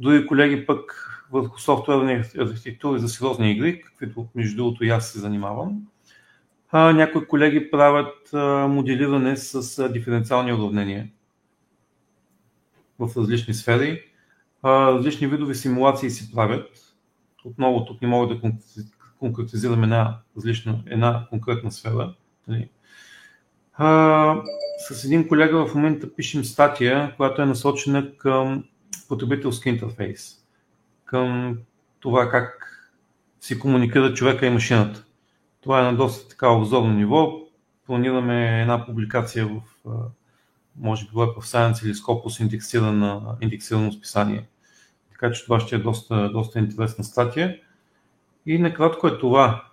Други 0.00 0.26
колеги 0.26 0.66
пък 0.66 1.06
върху 1.32 1.60
софтуерни 1.60 2.12
архитектури 2.38 3.00
за 3.00 3.08
сериозни 3.08 3.50
игри, 3.50 3.82
каквито 3.82 4.26
между 4.34 4.56
другото 4.56 4.84
и 4.84 4.88
аз 4.90 5.08
се 5.08 5.18
занимавам. 5.18 5.82
А, 6.70 6.92
някои 6.92 7.26
колеги 7.26 7.70
правят 7.70 8.34
а, 8.34 8.66
моделиране 8.68 9.36
с 9.36 9.78
а, 9.78 9.92
диференциални 9.92 10.52
уравнения 10.52 11.08
в 12.98 13.16
различни 13.16 13.54
сфери. 13.54 14.02
А, 14.62 14.92
различни 14.92 15.26
видове 15.26 15.54
симулации 15.54 16.10
си 16.10 16.32
правят. 16.32 16.94
Отново 17.44 17.84
тук 17.84 18.02
не 18.02 18.08
мога 18.08 18.34
да 18.34 18.52
конкретизирам 19.18 19.82
една, 19.82 20.18
различна, 20.36 20.82
една 20.86 21.26
конкретна 21.30 21.72
сфера. 21.72 22.14
Нали. 22.48 22.68
А, 23.82 24.42
с 24.78 25.04
един 25.04 25.28
колега 25.28 25.66
в 25.66 25.74
момента 25.74 26.14
пишем 26.14 26.44
статия, 26.44 27.14
която 27.16 27.42
е 27.42 27.46
насочена 27.46 28.16
към 28.16 28.64
потребителски 29.08 29.68
интерфейс 29.68 30.36
към 31.04 31.58
това 32.00 32.30
как 32.30 32.66
си 33.40 33.58
комуникира 33.58 34.14
човека 34.14 34.46
и 34.46 34.50
машината. 34.50 35.04
Това 35.60 35.80
е 35.80 35.82
на 35.82 35.96
доста 35.96 36.28
така 36.28 36.48
обзорно 36.48 36.92
ниво. 36.92 37.40
Планираме 37.86 38.60
една 38.60 38.86
публикация 38.86 39.46
в, 39.46 39.60
може 40.76 41.04
би, 41.04 41.10
Web 41.10 41.36
of 41.36 41.44
Science 41.44 41.84
или 41.84 41.94
Scopus 41.94 42.42
индексирано, 42.42 43.36
индексирано 43.40 43.92
списание. 43.92 44.48
Така 45.10 45.32
че 45.32 45.44
това 45.44 45.60
ще 45.60 45.76
е 45.76 45.78
доста, 45.78 46.30
доста 46.32 46.58
интересна 46.58 47.04
статия. 47.04 47.56
И 48.46 48.58
накратко 48.58 49.08
е 49.08 49.18
това. 49.18 49.69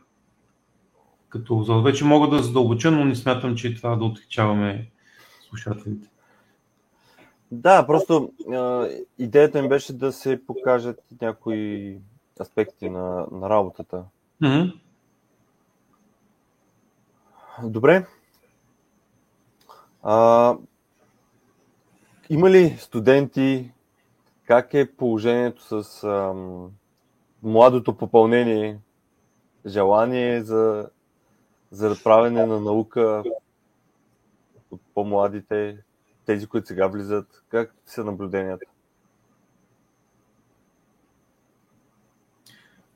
Като 1.29 1.55
обзор. 1.55 1.84
Вече 1.84 2.05
мога 2.05 2.27
да 2.27 2.43
задълбоча, 2.43 2.91
но 2.91 3.05
не 3.05 3.15
смятам, 3.15 3.55
че 3.55 3.75
трябва 3.75 3.98
да 3.98 4.05
отричаваме 4.05 4.91
слушателите. 5.50 6.10
Да, 7.51 7.88
просто 7.88 8.34
а, 8.53 8.88
идеята 9.17 9.60
им 9.60 9.69
беше 9.69 9.93
да 9.93 10.12
се 10.12 10.46
покажат 10.46 11.00
някои 11.22 11.98
аспекти 12.41 12.89
на, 12.89 13.27
на 13.31 13.50
работата. 13.50 14.03
Mm-hmm. 14.41 14.74
Добре. 17.63 18.05
А, 20.03 20.55
има 22.29 22.50
ли 22.50 22.75
студенти? 22.79 23.72
Как 24.46 24.74
е 24.74 24.96
положението 24.96 25.84
с 25.84 26.03
ам, 26.03 26.72
младото 27.43 27.98
попълнение? 27.98 28.79
Желание 29.65 30.43
за, 30.43 30.89
за 31.71 31.95
правене 32.03 32.45
на 32.45 32.59
наука 32.59 33.24
от 34.71 34.81
по-младите, 34.93 35.77
тези, 36.25 36.47
които 36.47 36.67
сега 36.67 36.88
влизат? 36.88 37.43
Как 37.50 37.75
са 37.86 38.03
наблюденията? 38.03 38.65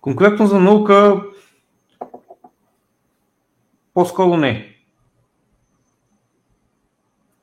Конкретно 0.01 0.47
за 0.47 0.59
наука, 0.59 1.23
по-скоро 3.93 4.37
не. 4.37 4.75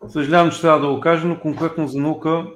Съжалявам, 0.08 0.50
че 0.50 0.61
трябва 0.61 0.80
да 0.80 0.94
го 0.94 1.00
кажа, 1.00 1.26
но 1.26 1.40
конкретно 1.40 1.88
за 1.88 2.00
наука, 2.00 2.47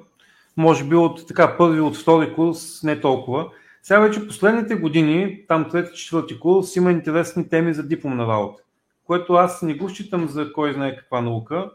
може 0.57 0.83
би 0.83 0.95
от 0.95 1.27
така 1.27 1.57
първи, 1.57 1.81
от 1.81 1.97
втори 1.97 2.35
курс, 2.35 2.83
не 2.83 3.01
толкова. 3.01 3.51
Сега 3.83 3.99
вече 3.99 4.27
последните 4.27 4.75
години, 4.75 5.45
там 5.47 5.69
трети, 5.69 5.97
четвърти 5.97 6.39
курс, 6.39 6.75
има 6.75 6.91
интересни 6.91 7.49
теми 7.49 7.73
за 7.73 7.87
дипломна 7.87 8.27
работа, 8.27 8.63
което 9.03 9.33
аз 9.33 9.61
не 9.61 9.73
го 9.73 9.89
считам 9.89 10.27
за 10.27 10.53
кой 10.53 10.73
знае 10.73 10.97
каква 10.97 11.21
наука. 11.21 11.71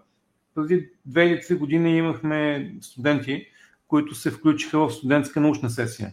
Преди 0.55 0.91
две 1.07 1.25
или 1.25 1.41
три 1.41 1.55
години 1.55 1.97
имахме 1.97 2.73
студенти, 2.81 3.47
които 3.89 4.15
се 4.15 4.31
включиха 4.31 4.79
в 4.79 4.91
студентска 4.91 5.41
научна 5.41 5.71
сесия. 5.71 6.13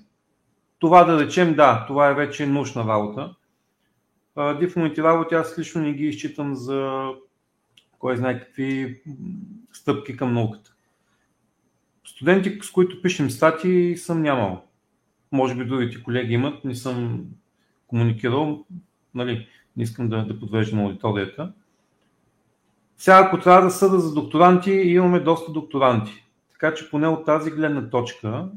Това 0.79 1.03
да 1.03 1.25
речем, 1.25 1.55
да, 1.55 1.85
това 1.87 2.09
е 2.09 2.15
вече 2.15 2.45
научна 2.45 2.87
работа. 2.87 3.35
Дипломните 4.59 5.03
работи 5.03 5.35
аз 5.35 5.59
лично 5.59 5.81
не 5.81 5.93
ги 5.93 6.05
изчитам 6.05 6.55
за 6.55 7.09
кой 7.99 8.17
знае 8.17 8.39
какви 8.39 9.01
стъпки 9.73 10.17
към 10.17 10.33
науката. 10.33 10.73
Студенти, 12.07 12.59
с 12.61 12.71
които 12.71 13.01
пишем 13.01 13.29
статии, 13.29 13.97
съм 13.97 14.21
нямал. 14.21 14.65
Може 15.31 15.55
би 15.55 15.65
другите 15.65 16.03
колеги 16.03 16.33
имат, 16.33 16.65
не 16.65 16.75
съм 16.75 17.25
комуникирал, 17.87 18.65
нали, 19.15 19.47
не 19.77 19.83
искам 19.83 20.09
да, 20.09 20.25
да 20.25 20.39
подвеждам 20.39 20.79
аудиторията. 20.79 21.53
Сега, 22.97 23.23
ако 23.25 23.39
трябва 23.39 23.61
да 23.61 23.71
съда 23.71 23.99
за 23.99 24.13
докторанти, 24.13 24.71
имаме 24.71 25.19
доста 25.19 25.51
докторанти. 25.51 26.25
Така 26.51 26.73
че 26.73 26.89
поне 26.89 27.07
от 27.07 27.25
тази 27.25 27.51
гледна 27.51 27.89
точка 27.89 28.49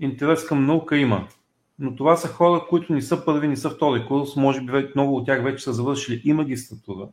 интерес 0.00 0.46
към 0.46 0.66
наука 0.66 0.96
има. 0.96 1.28
Но 1.78 1.96
това 1.96 2.16
са 2.16 2.28
хора, 2.28 2.66
които 2.68 2.92
не 2.92 3.02
са 3.02 3.24
първи, 3.24 3.48
не 3.48 3.56
са 3.56 3.70
втори 3.70 4.06
курс. 4.06 4.36
Може 4.36 4.60
би 4.60 4.88
много 4.94 5.16
от 5.16 5.26
тях 5.26 5.42
вече 5.42 5.64
са 5.64 5.72
завършили 5.72 6.22
и 6.24 6.32
магистратура. 6.32 7.08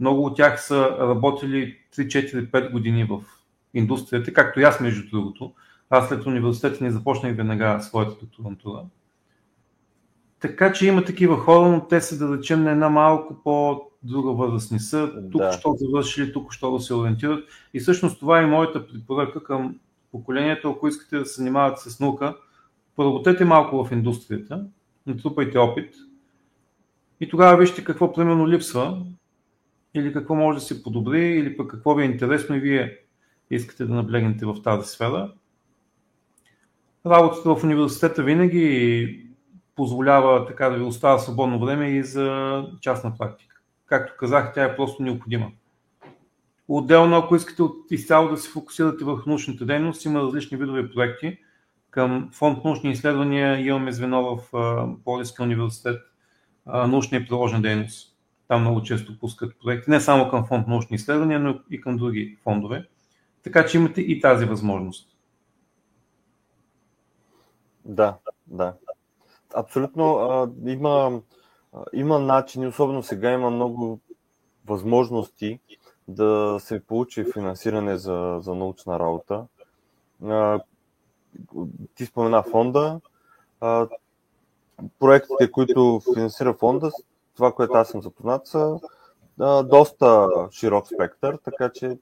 Много 0.00 0.24
от 0.24 0.36
тях 0.36 0.66
са 0.66 0.96
работили 1.00 1.78
3-4-5 1.96 2.72
години 2.72 3.04
в 3.04 3.20
индустрията, 3.74 4.32
както 4.32 4.60
и 4.60 4.62
аз, 4.62 4.80
между 4.80 5.10
другото. 5.10 5.54
Аз 5.90 6.08
след 6.08 6.26
университета 6.26 6.84
не 6.84 6.90
започнах 6.90 7.36
веднага 7.36 7.80
своята 7.82 8.14
докторантура. 8.20 8.82
Така 10.40 10.72
че 10.72 10.86
има 10.86 11.04
такива 11.04 11.36
хора, 11.36 11.68
но 11.68 11.86
те 11.88 12.00
са, 12.00 12.18
да 12.18 12.38
речем, 12.38 12.62
на 12.62 12.70
една 12.70 12.88
малко 12.88 13.42
по-друга 13.44 14.32
възраст. 14.32 14.72
Не 14.72 14.78
са 14.78 15.12
тук, 15.32 15.40
да. 15.40 15.52
що 15.52 15.72
завършили, 15.78 16.32
тук, 16.32 16.52
що 16.52 16.70
да 16.70 16.80
се 16.80 16.94
ориентират. 16.94 17.44
И 17.74 17.80
всъщност 17.80 18.20
това 18.20 18.40
е 18.40 18.46
моята 18.46 18.86
препоръка 18.86 19.44
към 19.44 19.78
поколението, 20.12 20.70
ако 20.70 20.88
искате 20.88 21.18
да 21.18 21.26
се 21.26 21.40
занимавате 21.40 21.90
с 21.90 22.00
наука, 22.00 22.36
поработете 22.96 23.44
малко 23.44 23.84
в 23.84 23.92
индустрията, 23.92 24.66
натрупайте 25.06 25.58
опит 25.58 25.94
и 27.20 27.28
тогава 27.28 27.56
вижте 27.56 27.84
какво 27.84 28.12
примерно 28.12 28.48
липсва 28.48 29.02
или 29.94 30.12
какво 30.12 30.34
може 30.34 30.58
да 30.58 30.64
се 30.64 30.82
подобри, 30.82 31.24
или 31.24 31.56
пък 31.56 31.70
какво 31.70 31.94
ви 31.94 32.02
е 32.02 32.06
интересно 32.06 32.56
и 32.56 32.60
вие 32.60 32.98
искате 33.50 33.84
да 33.84 33.94
наблегнете 33.94 34.46
в 34.46 34.62
тази 34.62 34.88
сфера. 34.88 35.32
Работата 37.06 37.54
в 37.54 37.64
университета 37.64 38.22
винаги 38.22 39.26
позволява 39.76 40.46
така 40.46 40.68
да 40.68 40.76
ви 40.76 40.82
остава 40.84 41.18
свободно 41.18 41.58
време 41.60 41.88
и 41.88 42.02
за 42.02 42.66
частна 42.80 43.16
практика. 43.18 43.60
Както 43.86 44.14
казах, 44.18 44.52
тя 44.54 44.64
е 44.64 44.76
просто 44.76 45.02
необходима. 45.02 45.50
Отделно, 46.68 47.16
ако 47.16 47.36
искате 47.36 47.62
изцяло 47.90 48.28
да 48.28 48.36
се 48.36 48.50
фокусирате 48.50 49.04
върху 49.04 49.28
научната 49.28 49.66
дейност, 49.66 50.04
има 50.04 50.20
различни 50.20 50.56
видове 50.56 50.90
проекти. 50.90 51.38
Към 51.90 52.30
фонд 52.32 52.64
научни 52.64 52.90
изследвания 52.90 53.66
имаме 53.66 53.92
звено 53.92 54.36
в 54.36 54.38
Полиския 55.04 55.44
университет 55.44 56.00
научна 56.66 57.18
и 57.18 57.26
приложна 57.26 57.62
дейност. 57.62 58.16
Там 58.48 58.60
много 58.60 58.82
често 58.82 59.18
пускат 59.18 59.54
проекти, 59.64 59.90
не 59.90 60.00
само 60.00 60.30
към 60.30 60.46
фонд 60.46 60.68
научни 60.68 60.94
изследвания, 60.94 61.40
но 61.40 61.58
и 61.70 61.80
към 61.80 61.96
други 61.96 62.38
фондове. 62.42 62.88
Така 63.42 63.66
че 63.66 63.78
имате 63.78 64.00
и 64.00 64.20
тази 64.20 64.44
възможност. 64.44 65.08
Да, 67.84 68.16
да. 68.46 68.74
Абсолютно. 69.54 70.16
А, 70.16 70.50
има, 70.66 71.20
има 71.92 72.18
начини, 72.18 72.66
особено 72.66 73.02
сега 73.02 73.32
има 73.32 73.50
много 73.50 74.00
възможности 74.66 75.60
да 76.08 76.56
се 76.60 76.80
получи 76.80 77.24
финансиране 77.32 77.96
за, 77.96 78.38
за 78.40 78.54
научна 78.54 78.98
работа. 78.98 79.46
А, 80.24 80.60
ти 81.94 82.06
спомена 82.06 82.42
фонда. 82.42 83.00
А, 83.60 83.88
проектите, 84.98 85.50
които 85.50 86.00
финансира 86.14 86.54
фонда, 86.54 86.90
това, 87.36 87.52
което 87.52 87.72
аз 87.72 87.88
съм 87.88 88.02
запознат, 88.02 88.46
са 88.46 88.78
а, 89.40 89.62
доста 89.62 90.28
широк 90.52 90.86
спектър, 90.86 91.38
така 91.44 91.70
че 91.74 91.98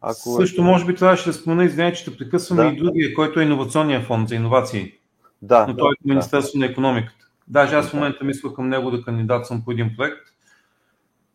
ако... 0.00 0.30
Също 0.36 0.62
може 0.62 0.84
би 0.84 0.94
трябваше 0.94 1.28
да 1.28 1.32
спомена, 1.32 1.64
извиня, 1.64 1.92
че 1.92 2.02
ще 2.02 2.16
прекъсваме 2.16 2.62
да. 2.62 2.68
и 2.68 2.76
другия, 2.76 3.14
който 3.14 3.40
е 3.40 3.44
иновационния 3.44 4.02
фонд 4.02 4.28
за 4.28 4.34
иновации. 4.34 4.98
Да. 5.42 5.66
Но 5.66 5.76
той 5.76 5.88
е 5.88 5.96
от 6.00 6.04
Министерството 6.04 6.58
да. 6.58 6.66
на 6.66 6.72
економиката. 6.72 7.26
Даже 7.48 7.76
аз 7.76 7.88
в 7.88 7.94
момента 7.94 8.24
мисля 8.24 8.54
към 8.54 8.68
него 8.68 8.90
да 8.90 9.02
кандидатствам 9.02 9.64
по 9.64 9.70
един 9.70 9.96
проект. 9.96 10.28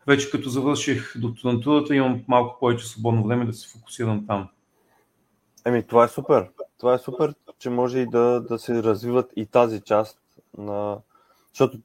Вече 0.08 0.32
като 0.32 0.50
завърших 0.50 1.13
докторантурата, 1.17 1.96
имам 1.96 2.24
малко 2.28 2.60
повече 2.60 2.88
свободно 2.88 3.28
време 3.28 3.46
да 3.46 3.54
се 3.54 3.70
фокусирам 3.70 4.28
там. 4.28 4.50
Еми, 5.65 5.84
това 5.84 6.04
е 6.04 6.08
супер. 6.08 6.50
Това 6.80 6.93
е 6.93 6.98
супер, 6.98 7.34
че 7.60 7.70
може 7.70 8.00
и 8.00 8.06
да, 8.06 8.41
да 8.41 8.60
се 8.60 8.84
развиват 8.84 9.32
и 9.36 9.46
тази 9.46 9.82
част 9.82 10.20
на... 10.58 10.98
Защото 11.54 11.78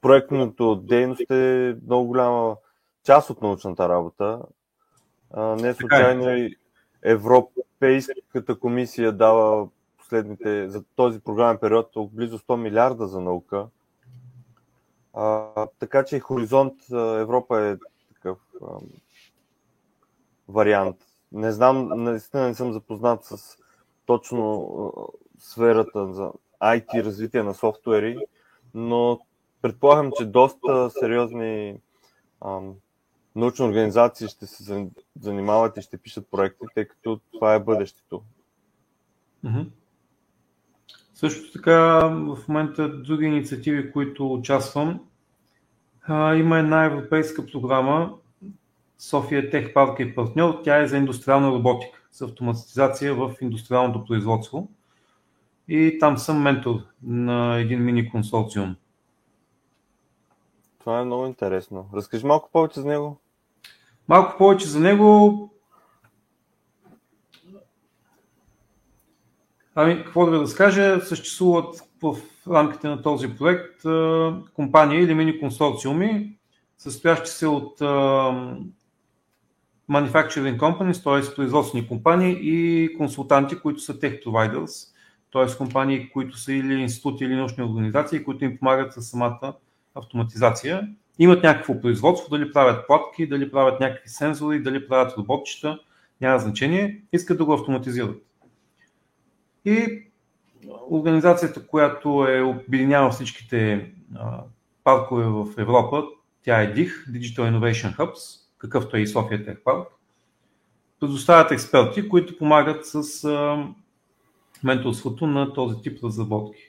проектното 0.00 0.76
дейност 0.76 1.30
е 1.30 1.76
много 1.86 2.06
голяма 2.06 2.56
част 3.04 3.30
от 3.30 3.42
научната 3.42 3.88
работа. 3.88 4.40
Не 5.36 5.68
е. 5.68 5.74
случайно 5.74 6.36
и 6.36 6.56
Европейската 7.02 8.58
комисия 8.58 9.12
дава 9.12 9.68
последните, 10.04 10.70
за 10.70 10.84
този 10.96 11.20
програмен 11.20 11.58
период 11.58 11.90
близо 11.96 12.38
100 12.38 12.56
милиарда 12.56 13.06
за 13.06 13.20
наука. 13.20 13.66
А, 15.14 15.48
така 15.78 16.04
че 16.04 16.20
Хоризонт 16.20 16.74
Европа 16.92 17.60
е 17.60 17.76
такъв 18.14 18.38
а, 18.62 18.66
вариант. 20.48 20.96
Не 21.32 21.52
знам, 21.52 22.02
наистина 22.02 22.48
не 22.48 22.54
съм 22.54 22.72
запознат 22.72 23.24
с 23.24 23.56
точно 24.06 24.62
а, 24.96 25.00
сферата 25.38 26.12
за 26.12 26.32
IT 26.62 27.04
развитие 27.04 27.42
на 27.42 27.54
софтуери, 27.54 28.18
но 28.74 29.20
предполагам, 29.62 30.12
че 30.18 30.24
доста 30.26 30.90
сериозни 30.90 31.80
а, 32.40 32.60
научни 33.36 33.66
организации 33.66 34.28
ще 34.28 34.46
се 34.46 34.88
занимават 35.20 35.76
и 35.76 35.82
ще 35.82 35.98
пишат 35.98 36.30
проекти, 36.30 36.66
тъй 36.74 36.88
като 36.88 37.20
това 37.32 37.54
е 37.54 37.60
бъдещето. 37.60 38.22
Mm-hmm. 39.44 39.66
Също 41.14 41.52
така, 41.52 42.08
в 42.08 42.38
момента 42.48 42.88
други 43.02 43.26
инициативи, 43.26 43.92
които 43.92 44.32
участвам, 44.32 45.00
а, 46.02 46.34
има 46.34 46.58
една 46.58 46.84
европейска 46.84 47.46
програма 47.46 48.14
София 48.98 49.50
Тех 49.50 49.72
Парк 49.72 50.00
е 50.00 50.14
партньор. 50.14 50.60
Тя 50.64 50.82
е 50.82 50.86
за 50.86 50.96
индустриална 50.96 51.50
роботика, 51.50 51.98
за 52.12 52.24
автоматизация 52.24 53.14
в 53.14 53.34
индустриалното 53.40 54.04
производство. 54.04 54.68
И 55.68 55.96
там 56.00 56.18
съм 56.18 56.42
ментор 56.42 56.80
на 57.02 57.58
един 57.58 57.84
мини 57.84 58.10
консорциум. 58.10 58.76
Това 60.78 61.00
е 61.00 61.04
много 61.04 61.26
интересно. 61.26 61.88
Разкажи 61.94 62.26
малко 62.26 62.50
повече 62.52 62.80
за 62.80 62.88
него. 62.88 63.20
Малко 64.08 64.38
повече 64.38 64.68
за 64.68 64.80
него. 64.80 65.50
Ами, 69.74 70.04
какво 70.04 70.26
да 70.26 70.40
разкажа? 70.40 71.00
Съществуват 71.00 71.80
в 72.02 72.16
рамките 72.50 72.88
на 72.88 73.02
този 73.02 73.36
проект 73.36 73.82
компании 74.54 75.00
или 75.00 75.14
мини 75.14 75.40
консорциуми, 75.40 76.36
състоящи 76.78 77.30
се 77.30 77.46
от 77.46 77.78
manufacturing 79.90 80.56
companies, 80.58 81.04
т.е. 81.04 81.34
производствени 81.34 81.88
компании 81.88 82.38
и 82.42 82.88
консултанти, 82.96 83.56
които 83.56 83.80
са 83.80 83.98
tech 83.98 84.24
providers, 84.24 84.88
т.е. 85.32 85.56
компании, 85.56 86.10
които 86.10 86.38
са 86.38 86.52
или 86.52 86.74
институти 86.74 87.24
или 87.24 87.34
научни 87.34 87.64
организации, 87.64 88.24
които 88.24 88.44
им 88.44 88.58
помагат 88.58 88.92
с 88.92 89.02
самата 89.02 89.54
автоматизация. 89.94 90.88
Имат 91.18 91.42
някакво 91.42 91.80
производство, 91.80 92.30
дали 92.30 92.52
правят 92.52 92.86
платки, 92.86 93.26
дали 93.26 93.50
правят 93.50 93.80
някакви 93.80 94.08
сензори, 94.08 94.62
дали 94.62 94.88
правят 94.88 95.18
роботчета, 95.18 95.78
няма 96.20 96.38
значение, 96.38 97.02
искат 97.12 97.38
да 97.38 97.44
го 97.44 97.52
автоматизират. 97.52 98.16
И 99.64 100.02
организацията, 100.90 101.66
която 101.66 102.26
е 102.28 102.42
обединява 102.42 103.10
всичките 103.10 103.90
паркове 104.84 105.24
в 105.24 105.46
Европа, 105.58 106.04
тя 106.42 106.62
е 106.62 106.74
DIH, 106.74 107.10
Digital 107.10 107.38
Innovation 107.38 107.96
Hubs, 107.96 108.40
какъвто 108.58 108.96
е 108.96 109.00
и 109.00 109.06
София 109.06 109.44
Тех 109.44 109.60
Парк. 109.64 109.88
Предоставят 111.00 111.52
експерти, 111.52 112.08
които 112.08 112.38
помагат 112.38 112.86
с 112.86 113.28
менторството 114.64 115.26
на 115.26 115.52
този 115.52 115.82
тип 115.82 116.04
разработки. 116.04 116.62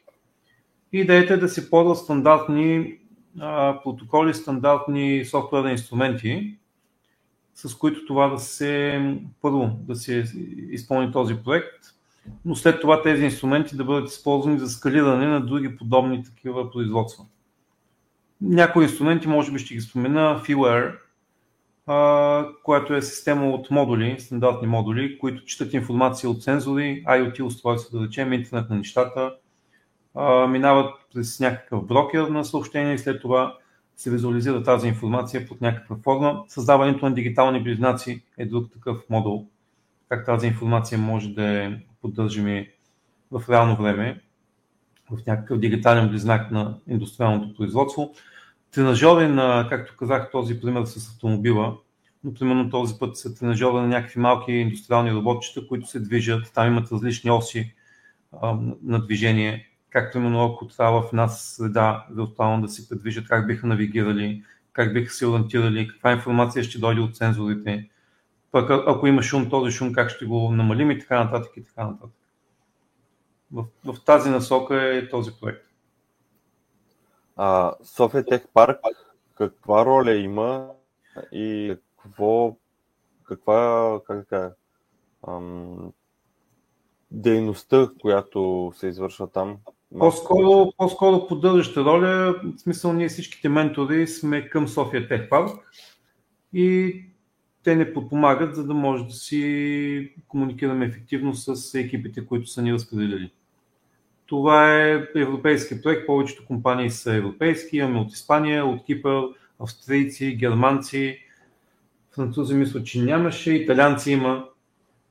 Идеята 0.91 1.33
е 1.33 1.37
да 1.37 1.49
се 1.49 1.69
ползват 1.69 1.97
стандартни 1.97 2.99
протоколи, 3.83 4.33
стандартни 4.33 5.25
софтуерни 5.25 5.71
инструменти, 5.71 6.57
с 7.53 7.75
които 7.75 8.05
това 8.05 8.27
да 8.27 8.39
се, 8.39 9.01
първо, 9.41 9.69
да 9.79 9.95
се 9.95 10.23
изпълни 10.69 11.11
този 11.11 11.35
проект, 11.35 11.94
но 12.45 12.55
след 12.55 12.81
това 12.81 13.01
тези 13.01 13.25
инструменти 13.25 13.75
да 13.75 13.83
бъдат 13.83 14.09
използвани 14.09 14.59
за 14.59 14.69
скалиране 14.69 15.27
на 15.27 15.45
други 15.45 15.77
подобни 15.77 16.23
такива 16.23 16.71
производства. 16.71 17.25
Някои 18.41 18.83
инструменти, 18.83 19.27
може 19.27 19.51
би 19.51 19.59
ще 19.59 19.73
ги 19.73 19.81
спомена, 19.81 20.41
FeelAir, 20.45 20.95
която 22.63 22.93
е 22.93 23.01
система 23.01 23.49
от 23.49 23.71
модули, 23.71 24.15
стандартни 24.19 24.67
модули, 24.67 25.17
които 25.17 25.45
четат 25.45 25.73
информация 25.73 26.29
от 26.29 26.43
сензори, 26.43 27.03
IoT 27.07 27.41
устройства, 27.41 27.99
да 27.99 28.05
речем, 28.05 28.33
интернет 28.33 28.69
на 28.69 28.75
нещата, 28.75 29.35
минават 30.49 30.95
през 31.13 31.39
някакъв 31.39 31.85
брокер 31.85 32.21
на 32.21 32.45
съобщения 32.45 32.93
и 32.93 32.99
след 32.99 33.21
това 33.21 33.57
се 33.95 34.11
визуализира 34.11 34.63
тази 34.63 34.87
информация 34.87 35.47
под 35.47 35.61
някаква 35.61 35.95
форма. 36.03 36.43
Създаването 36.47 37.09
на 37.09 37.15
дигитални 37.15 37.63
близнаци 37.63 38.23
е 38.37 38.45
друг 38.45 38.71
такъв 38.73 38.97
модул, 39.09 39.47
как 40.09 40.25
тази 40.25 40.47
информация 40.47 40.97
може 40.97 41.29
да 41.29 41.63
е 41.63 41.73
поддържаме 42.01 42.71
в 43.31 43.43
реално 43.49 43.75
време, 43.75 44.21
в 45.11 45.25
някакъв 45.27 45.59
дигитален 45.59 46.09
близнак 46.09 46.51
на 46.51 46.77
индустриалното 46.87 47.55
производство. 47.55 48.13
Тренажори 48.71 49.27
на, 49.27 49.67
както 49.69 49.97
казах, 49.97 50.31
този 50.31 50.61
пример 50.61 50.85
с 50.85 51.09
автомобила, 51.09 51.77
но 52.23 52.33
примерно 52.33 52.69
този 52.69 52.99
път 52.99 53.17
са 53.17 53.35
тренажори 53.35 53.75
на 53.75 53.87
някакви 53.87 54.19
малки 54.19 54.51
индустриални 54.51 55.13
роботчета, 55.13 55.67
които 55.67 55.87
се 55.87 55.99
движат, 55.99 56.51
там 56.53 56.67
имат 56.67 56.91
различни 56.91 57.31
оси 57.31 57.73
а, 58.41 58.57
на 58.83 59.05
движение, 59.05 59.67
както 59.89 60.17
именно 60.17 60.45
ако 60.45 60.67
трябва 60.67 61.01
в 61.01 61.09
една 61.13 61.27
среда 61.27 62.05
виртуално 62.11 62.61
да 62.61 62.67
се 62.67 62.89
предвижат, 62.89 63.27
как 63.27 63.47
биха 63.47 63.67
навигирали, 63.67 64.43
как 64.73 64.93
биха 64.93 65.13
се 65.13 65.27
ориентирали, 65.27 65.87
каква 65.87 66.11
информация 66.11 66.63
ще 66.63 66.79
дойде 66.79 67.01
от 67.01 67.15
сензорите, 67.15 67.89
пък 68.55 68.69
ако 68.69 69.07
има 69.07 69.23
шум, 69.23 69.49
този 69.49 69.71
шум 69.71 69.93
как 69.93 70.09
ще 70.09 70.25
го 70.25 70.51
намалим 70.51 70.91
и 70.91 70.99
така 70.99 71.23
нататък 71.23 71.57
и 71.57 71.63
така 71.63 71.87
нататък. 71.87 72.15
В, 73.51 73.65
в 73.85 74.03
тази 74.05 74.29
насока 74.29 74.95
е 74.95 75.09
този 75.09 75.31
проект. 75.41 75.65
А, 77.35 77.73
София 77.83 78.25
Тех 78.25 78.47
Парк, 78.53 78.79
каква 79.37 79.85
роля 79.85 80.13
има 80.13 80.67
и 81.31 81.75
какво, 82.03 82.55
каква, 83.23 83.99
как 84.07 84.29
да 84.29 84.53
ам, 85.27 85.91
дейността, 87.11 87.89
която 88.01 88.71
се 88.75 88.87
извършва 88.87 89.27
там? 89.27 89.57
По-скоро, 89.99 90.71
по-скоро 90.77 91.27
поддържаща 91.27 91.85
роля, 91.85 92.35
в 92.43 92.59
смисъл 92.59 92.93
ние 92.93 93.09
всичките 93.09 93.49
ментори 93.49 94.07
сме 94.07 94.49
към 94.49 94.67
София 94.67 95.07
Тех 95.07 95.29
Парк 95.29 95.71
и 96.53 97.01
те 97.65 97.75
не 97.75 97.93
подпомагат, 97.93 98.55
за 98.55 98.67
да 98.67 98.73
може 98.73 99.05
да 99.05 99.13
си 99.13 100.13
комуникираме 100.27 100.85
ефективно 100.85 101.33
с 101.33 101.79
екипите, 101.79 102.25
които 102.25 102.47
са 102.47 102.61
ни 102.61 102.73
разпределили. 102.73 103.31
Това 104.25 104.81
е 104.81 105.07
европейски 105.15 105.81
проект, 105.81 106.05
повечето 106.05 106.45
компании 106.45 106.89
са 106.89 107.13
европейски, 107.13 107.77
имаме 107.77 107.99
от 107.99 108.11
Испания, 108.11 108.65
от 108.65 108.85
Кипър, 108.85 109.23
австрийци, 109.59 110.35
германци, 110.35 111.19
французи 112.11 112.53
мисля, 112.53 112.83
че 112.83 113.01
нямаше, 113.01 113.53
италианци 113.53 114.11
има. 114.11 114.47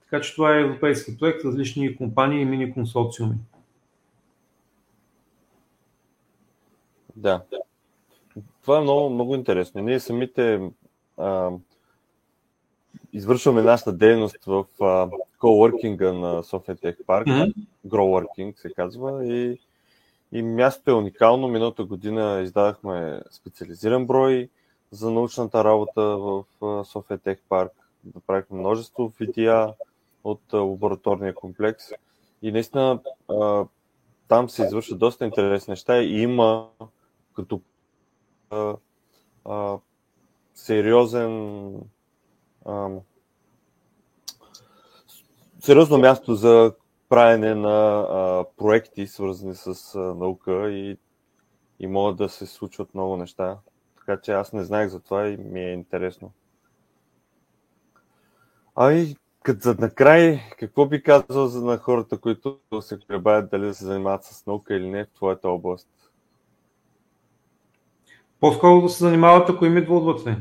Така 0.00 0.20
че 0.20 0.34
това 0.34 0.56
е 0.56 0.60
европейски 0.60 1.18
проект, 1.18 1.44
различни 1.44 1.96
компании 1.96 2.40
и 2.40 2.44
мини 2.44 2.72
консорциуми. 2.72 3.34
Да. 7.16 7.42
Това 8.62 8.78
е 8.78 8.82
много, 8.82 9.10
много 9.10 9.34
интересно. 9.34 9.82
Ние 9.82 10.00
самите 10.00 10.70
а, 11.16 11.50
извършваме 13.14 13.62
нашата 13.62 13.92
дейност 13.92 14.44
в 14.46 14.64
а, 14.80 15.08
coworking 15.38 16.10
на 16.12 16.42
София 16.42 16.76
Тех 16.76 16.96
Парк. 17.06 17.26
Mm-hmm. 17.26 17.54
Growworking 17.86 18.60
се 18.60 18.70
казва. 18.70 19.26
И, 19.26 19.58
и 20.32 20.42
мястото 20.42 20.90
е 20.90 20.94
уникално. 20.94 21.48
Миналата 21.48 21.84
година 21.84 22.40
издадахме 22.42 23.20
специализиран 23.30 24.06
брой 24.06 24.48
за 24.90 25.10
научната 25.10 25.64
работа 25.64 26.02
в 26.02 26.44
София 26.84 27.18
Тех 27.18 27.38
Парк. 27.48 27.72
Направихме 28.14 28.58
множество 28.58 29.12
видеа 29.20 29.74
от 30.24 30.52
лабораторния 30.52 31.34
комплекс. 31.34 31.84
И 32.42 32.52
наистина 32.52 33.00
а, 33.28 33.64
там 34.28 34.48
се 34.48 34.64
извършват 34.64 34.98
доста 34.98 35.24
интересни 35.24 35.72
неща 35.72 35.98
и 36.02 36.22
има 36.22 36.68
като 37.34 37.60
а, 38.50 38.74
а, 39.44 39.78
сериозно 45.60 45.98
място 45.98 46.34
за 46.34 46.74
правене 47.08 47.54
на 47.54 48.06
а, 48.10 48.44
проекти, 48.56 49.06
свързани 49.06 49.54
с 49.54 49.94
а, 49.94 49.98
наука 49.98 50.70
и, 50.70 50.98
и 51.80 51.86
могат 51.86 52.16
да 52.16 52.28
се 52.28 52.46
случват 52.46 52.94
много 52.94 53.16
неща. 53.16 53.58
Така 53.96 54.20
че 54.20 54.32
аз 54.32 54.52
не 54.52 54.64
знаех 54.64 54.88
за 54.88 55.00
това 55.00 55.28
и 55.28 55.36
ми 55.36 55.60
е 55.60 55.72
интересно. 55.72 56.32
Ай, 58.76 59.14
като 59.42 59.60
за 59.60 59.76
накрай, 59.78 60.40
какво 60.58 60.86
би 60.86 61.02
казал 61.02 61.46
за 61.46 61.64
на 61.64 61.78
хората, 61.78 62.18
които 62.18 62.58
се 62.80 62.98
колебаят 62.98 63.50
дали 63.50 63.66
да 63.66 63.74
се 63.74 63.84
занимават 63.84 64.24
с 64.24 64.46
наука 64.46 64.74
или 64.74 64.88
не 64.90 65.04
в 65.04 65.10
твоята 65.14 65.48
област? 65.48 65.88
По-скоро 68.40 68.82
да 68.82 68.88
се 68.88 69.04
занимават, 69.04 69.50
ако 69.50 69.64
им 69.64 69.76
идва 69.76 69.96
отвътре. 69.96 70.36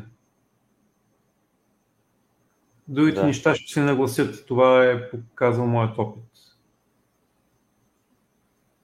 Другите 2.88 3.20
да. 3.20 3.26
неща 3.26 3.56
ще 3.56 3.74
се 3.74 3.82
нагласят. 3.82 4.46
Това 4.48 4.86
е 4.86 5.10
показал 5.10 5.68
моят 5.68 5.98
опит. 5.98 6.24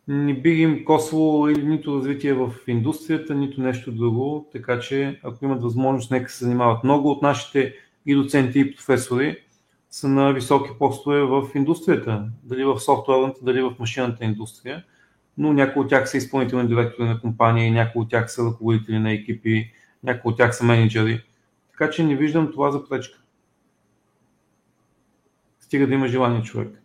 Не 0.08 0.34
би 0.34 0.50
им 0.50 0.86
косло 0.86 1.50
или 1.50 1.66
нито 1.66 1.96
развитие 1.96 2.34
в 2.34 2.54
индустрията, 2.68 3.36
нито 3.36 3.62
нещо 3.62 3.92
друго, 3.92 4.50
така 4.52 4.80
че 4.80 5.20
ако 5.24 5.46
имат 5.46 5.62
възможност, 5.62 6.12
нека 6.12 6.32
се 6.32 6.46
занимават. 6.46 6.84
Много 6.84 7.12
от 7.12 7.22
нашите 7.22 7.76
и 8.06 8.16
доценти 8.16 8.60
и 8.60 8.76
професори 8.76 9.38
са 9.90 10.10
на 10.10 10.34
високи 10.34 10.70
постове 10.80 11.22
в 11.22 11.50
индустрията, 11.56 12.30
дали 12.44 12.64
в 12.64 12.80
софтуерната, 12.80 13.40
дали 13.42 13.62
в 13.62 13.76
машината 13.80 14.26
индустрия, 14.26 14.84
но 15.38 15.54
някои 15.54 15.82
от 15.82 15.90
тях 15.90 16.10
са 16.10 16.18
изпълнителни 16.18 16.68
директори 16.68 17.08
на 17.08 17.22
компании, 17.22 17.72
някои 17.72 18.02
от 18.02 18.10
тях 18.10 18.32
са 18.32 18.46
ръководители 18.46 19.00
на 19.00 19.12
екипи, 19.12 19.72
някои 20.04 20.32
от 20.32 20.38
тях 20.38 20.56
са 20.56 20.64
менеджери. 20.64 21.24
Така 21.72 21.90
че 21.90 22.04
не 22.04 22.16
виждам 22.16 22.52
това 22.52 22.72
за 22.72 22.90
пречка. 22.90 23.20
Стига 25.70 25.88
да 25.88 25.94
има 25.94 26.08
желание 26.08 26.44
човек. 26.44 26.82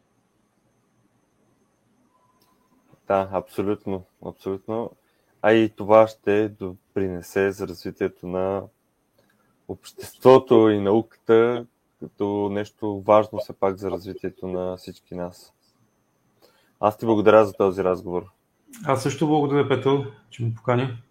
Да, 3.09 3.29
абсолютно. 3.33 4.05
абсолютно. 4.27 4.91
А 5.43 5.53
и 5.53 5.71
това 5.77 6.07
ще 6.07 6.49
допринесе 6.49 7.53
за 7.53 7.69
развитието 7.69 8.27
на 8.27 8.63
обществото 9.69 10.71
и 10.71 10.81
науката 10.81 11.67
като 12.01 12.49
нещо 12.53 13.03
важно 13.07 13.39
все 13.39 13.53
пак 13.53 13.77
за 13.77 13.91
развитието 13.91 14.47
на 14.47 14.77
всички 14.77 15.15
нас. 15.15 15.53
Аз 16.81 16.99
ти 16.99 17.07
благодаря 17.07 17.45
за 17.45 17.53
този 17.53 17.85
разговор. 17.85 18.25
Аз 18.87 19.03
също 19.03 19.27
благодаря, 19.27 19.69
Петър, 19.69 20.13
че 20.31 20.45
ми 20.45 20.55
покани. 20.55 21.03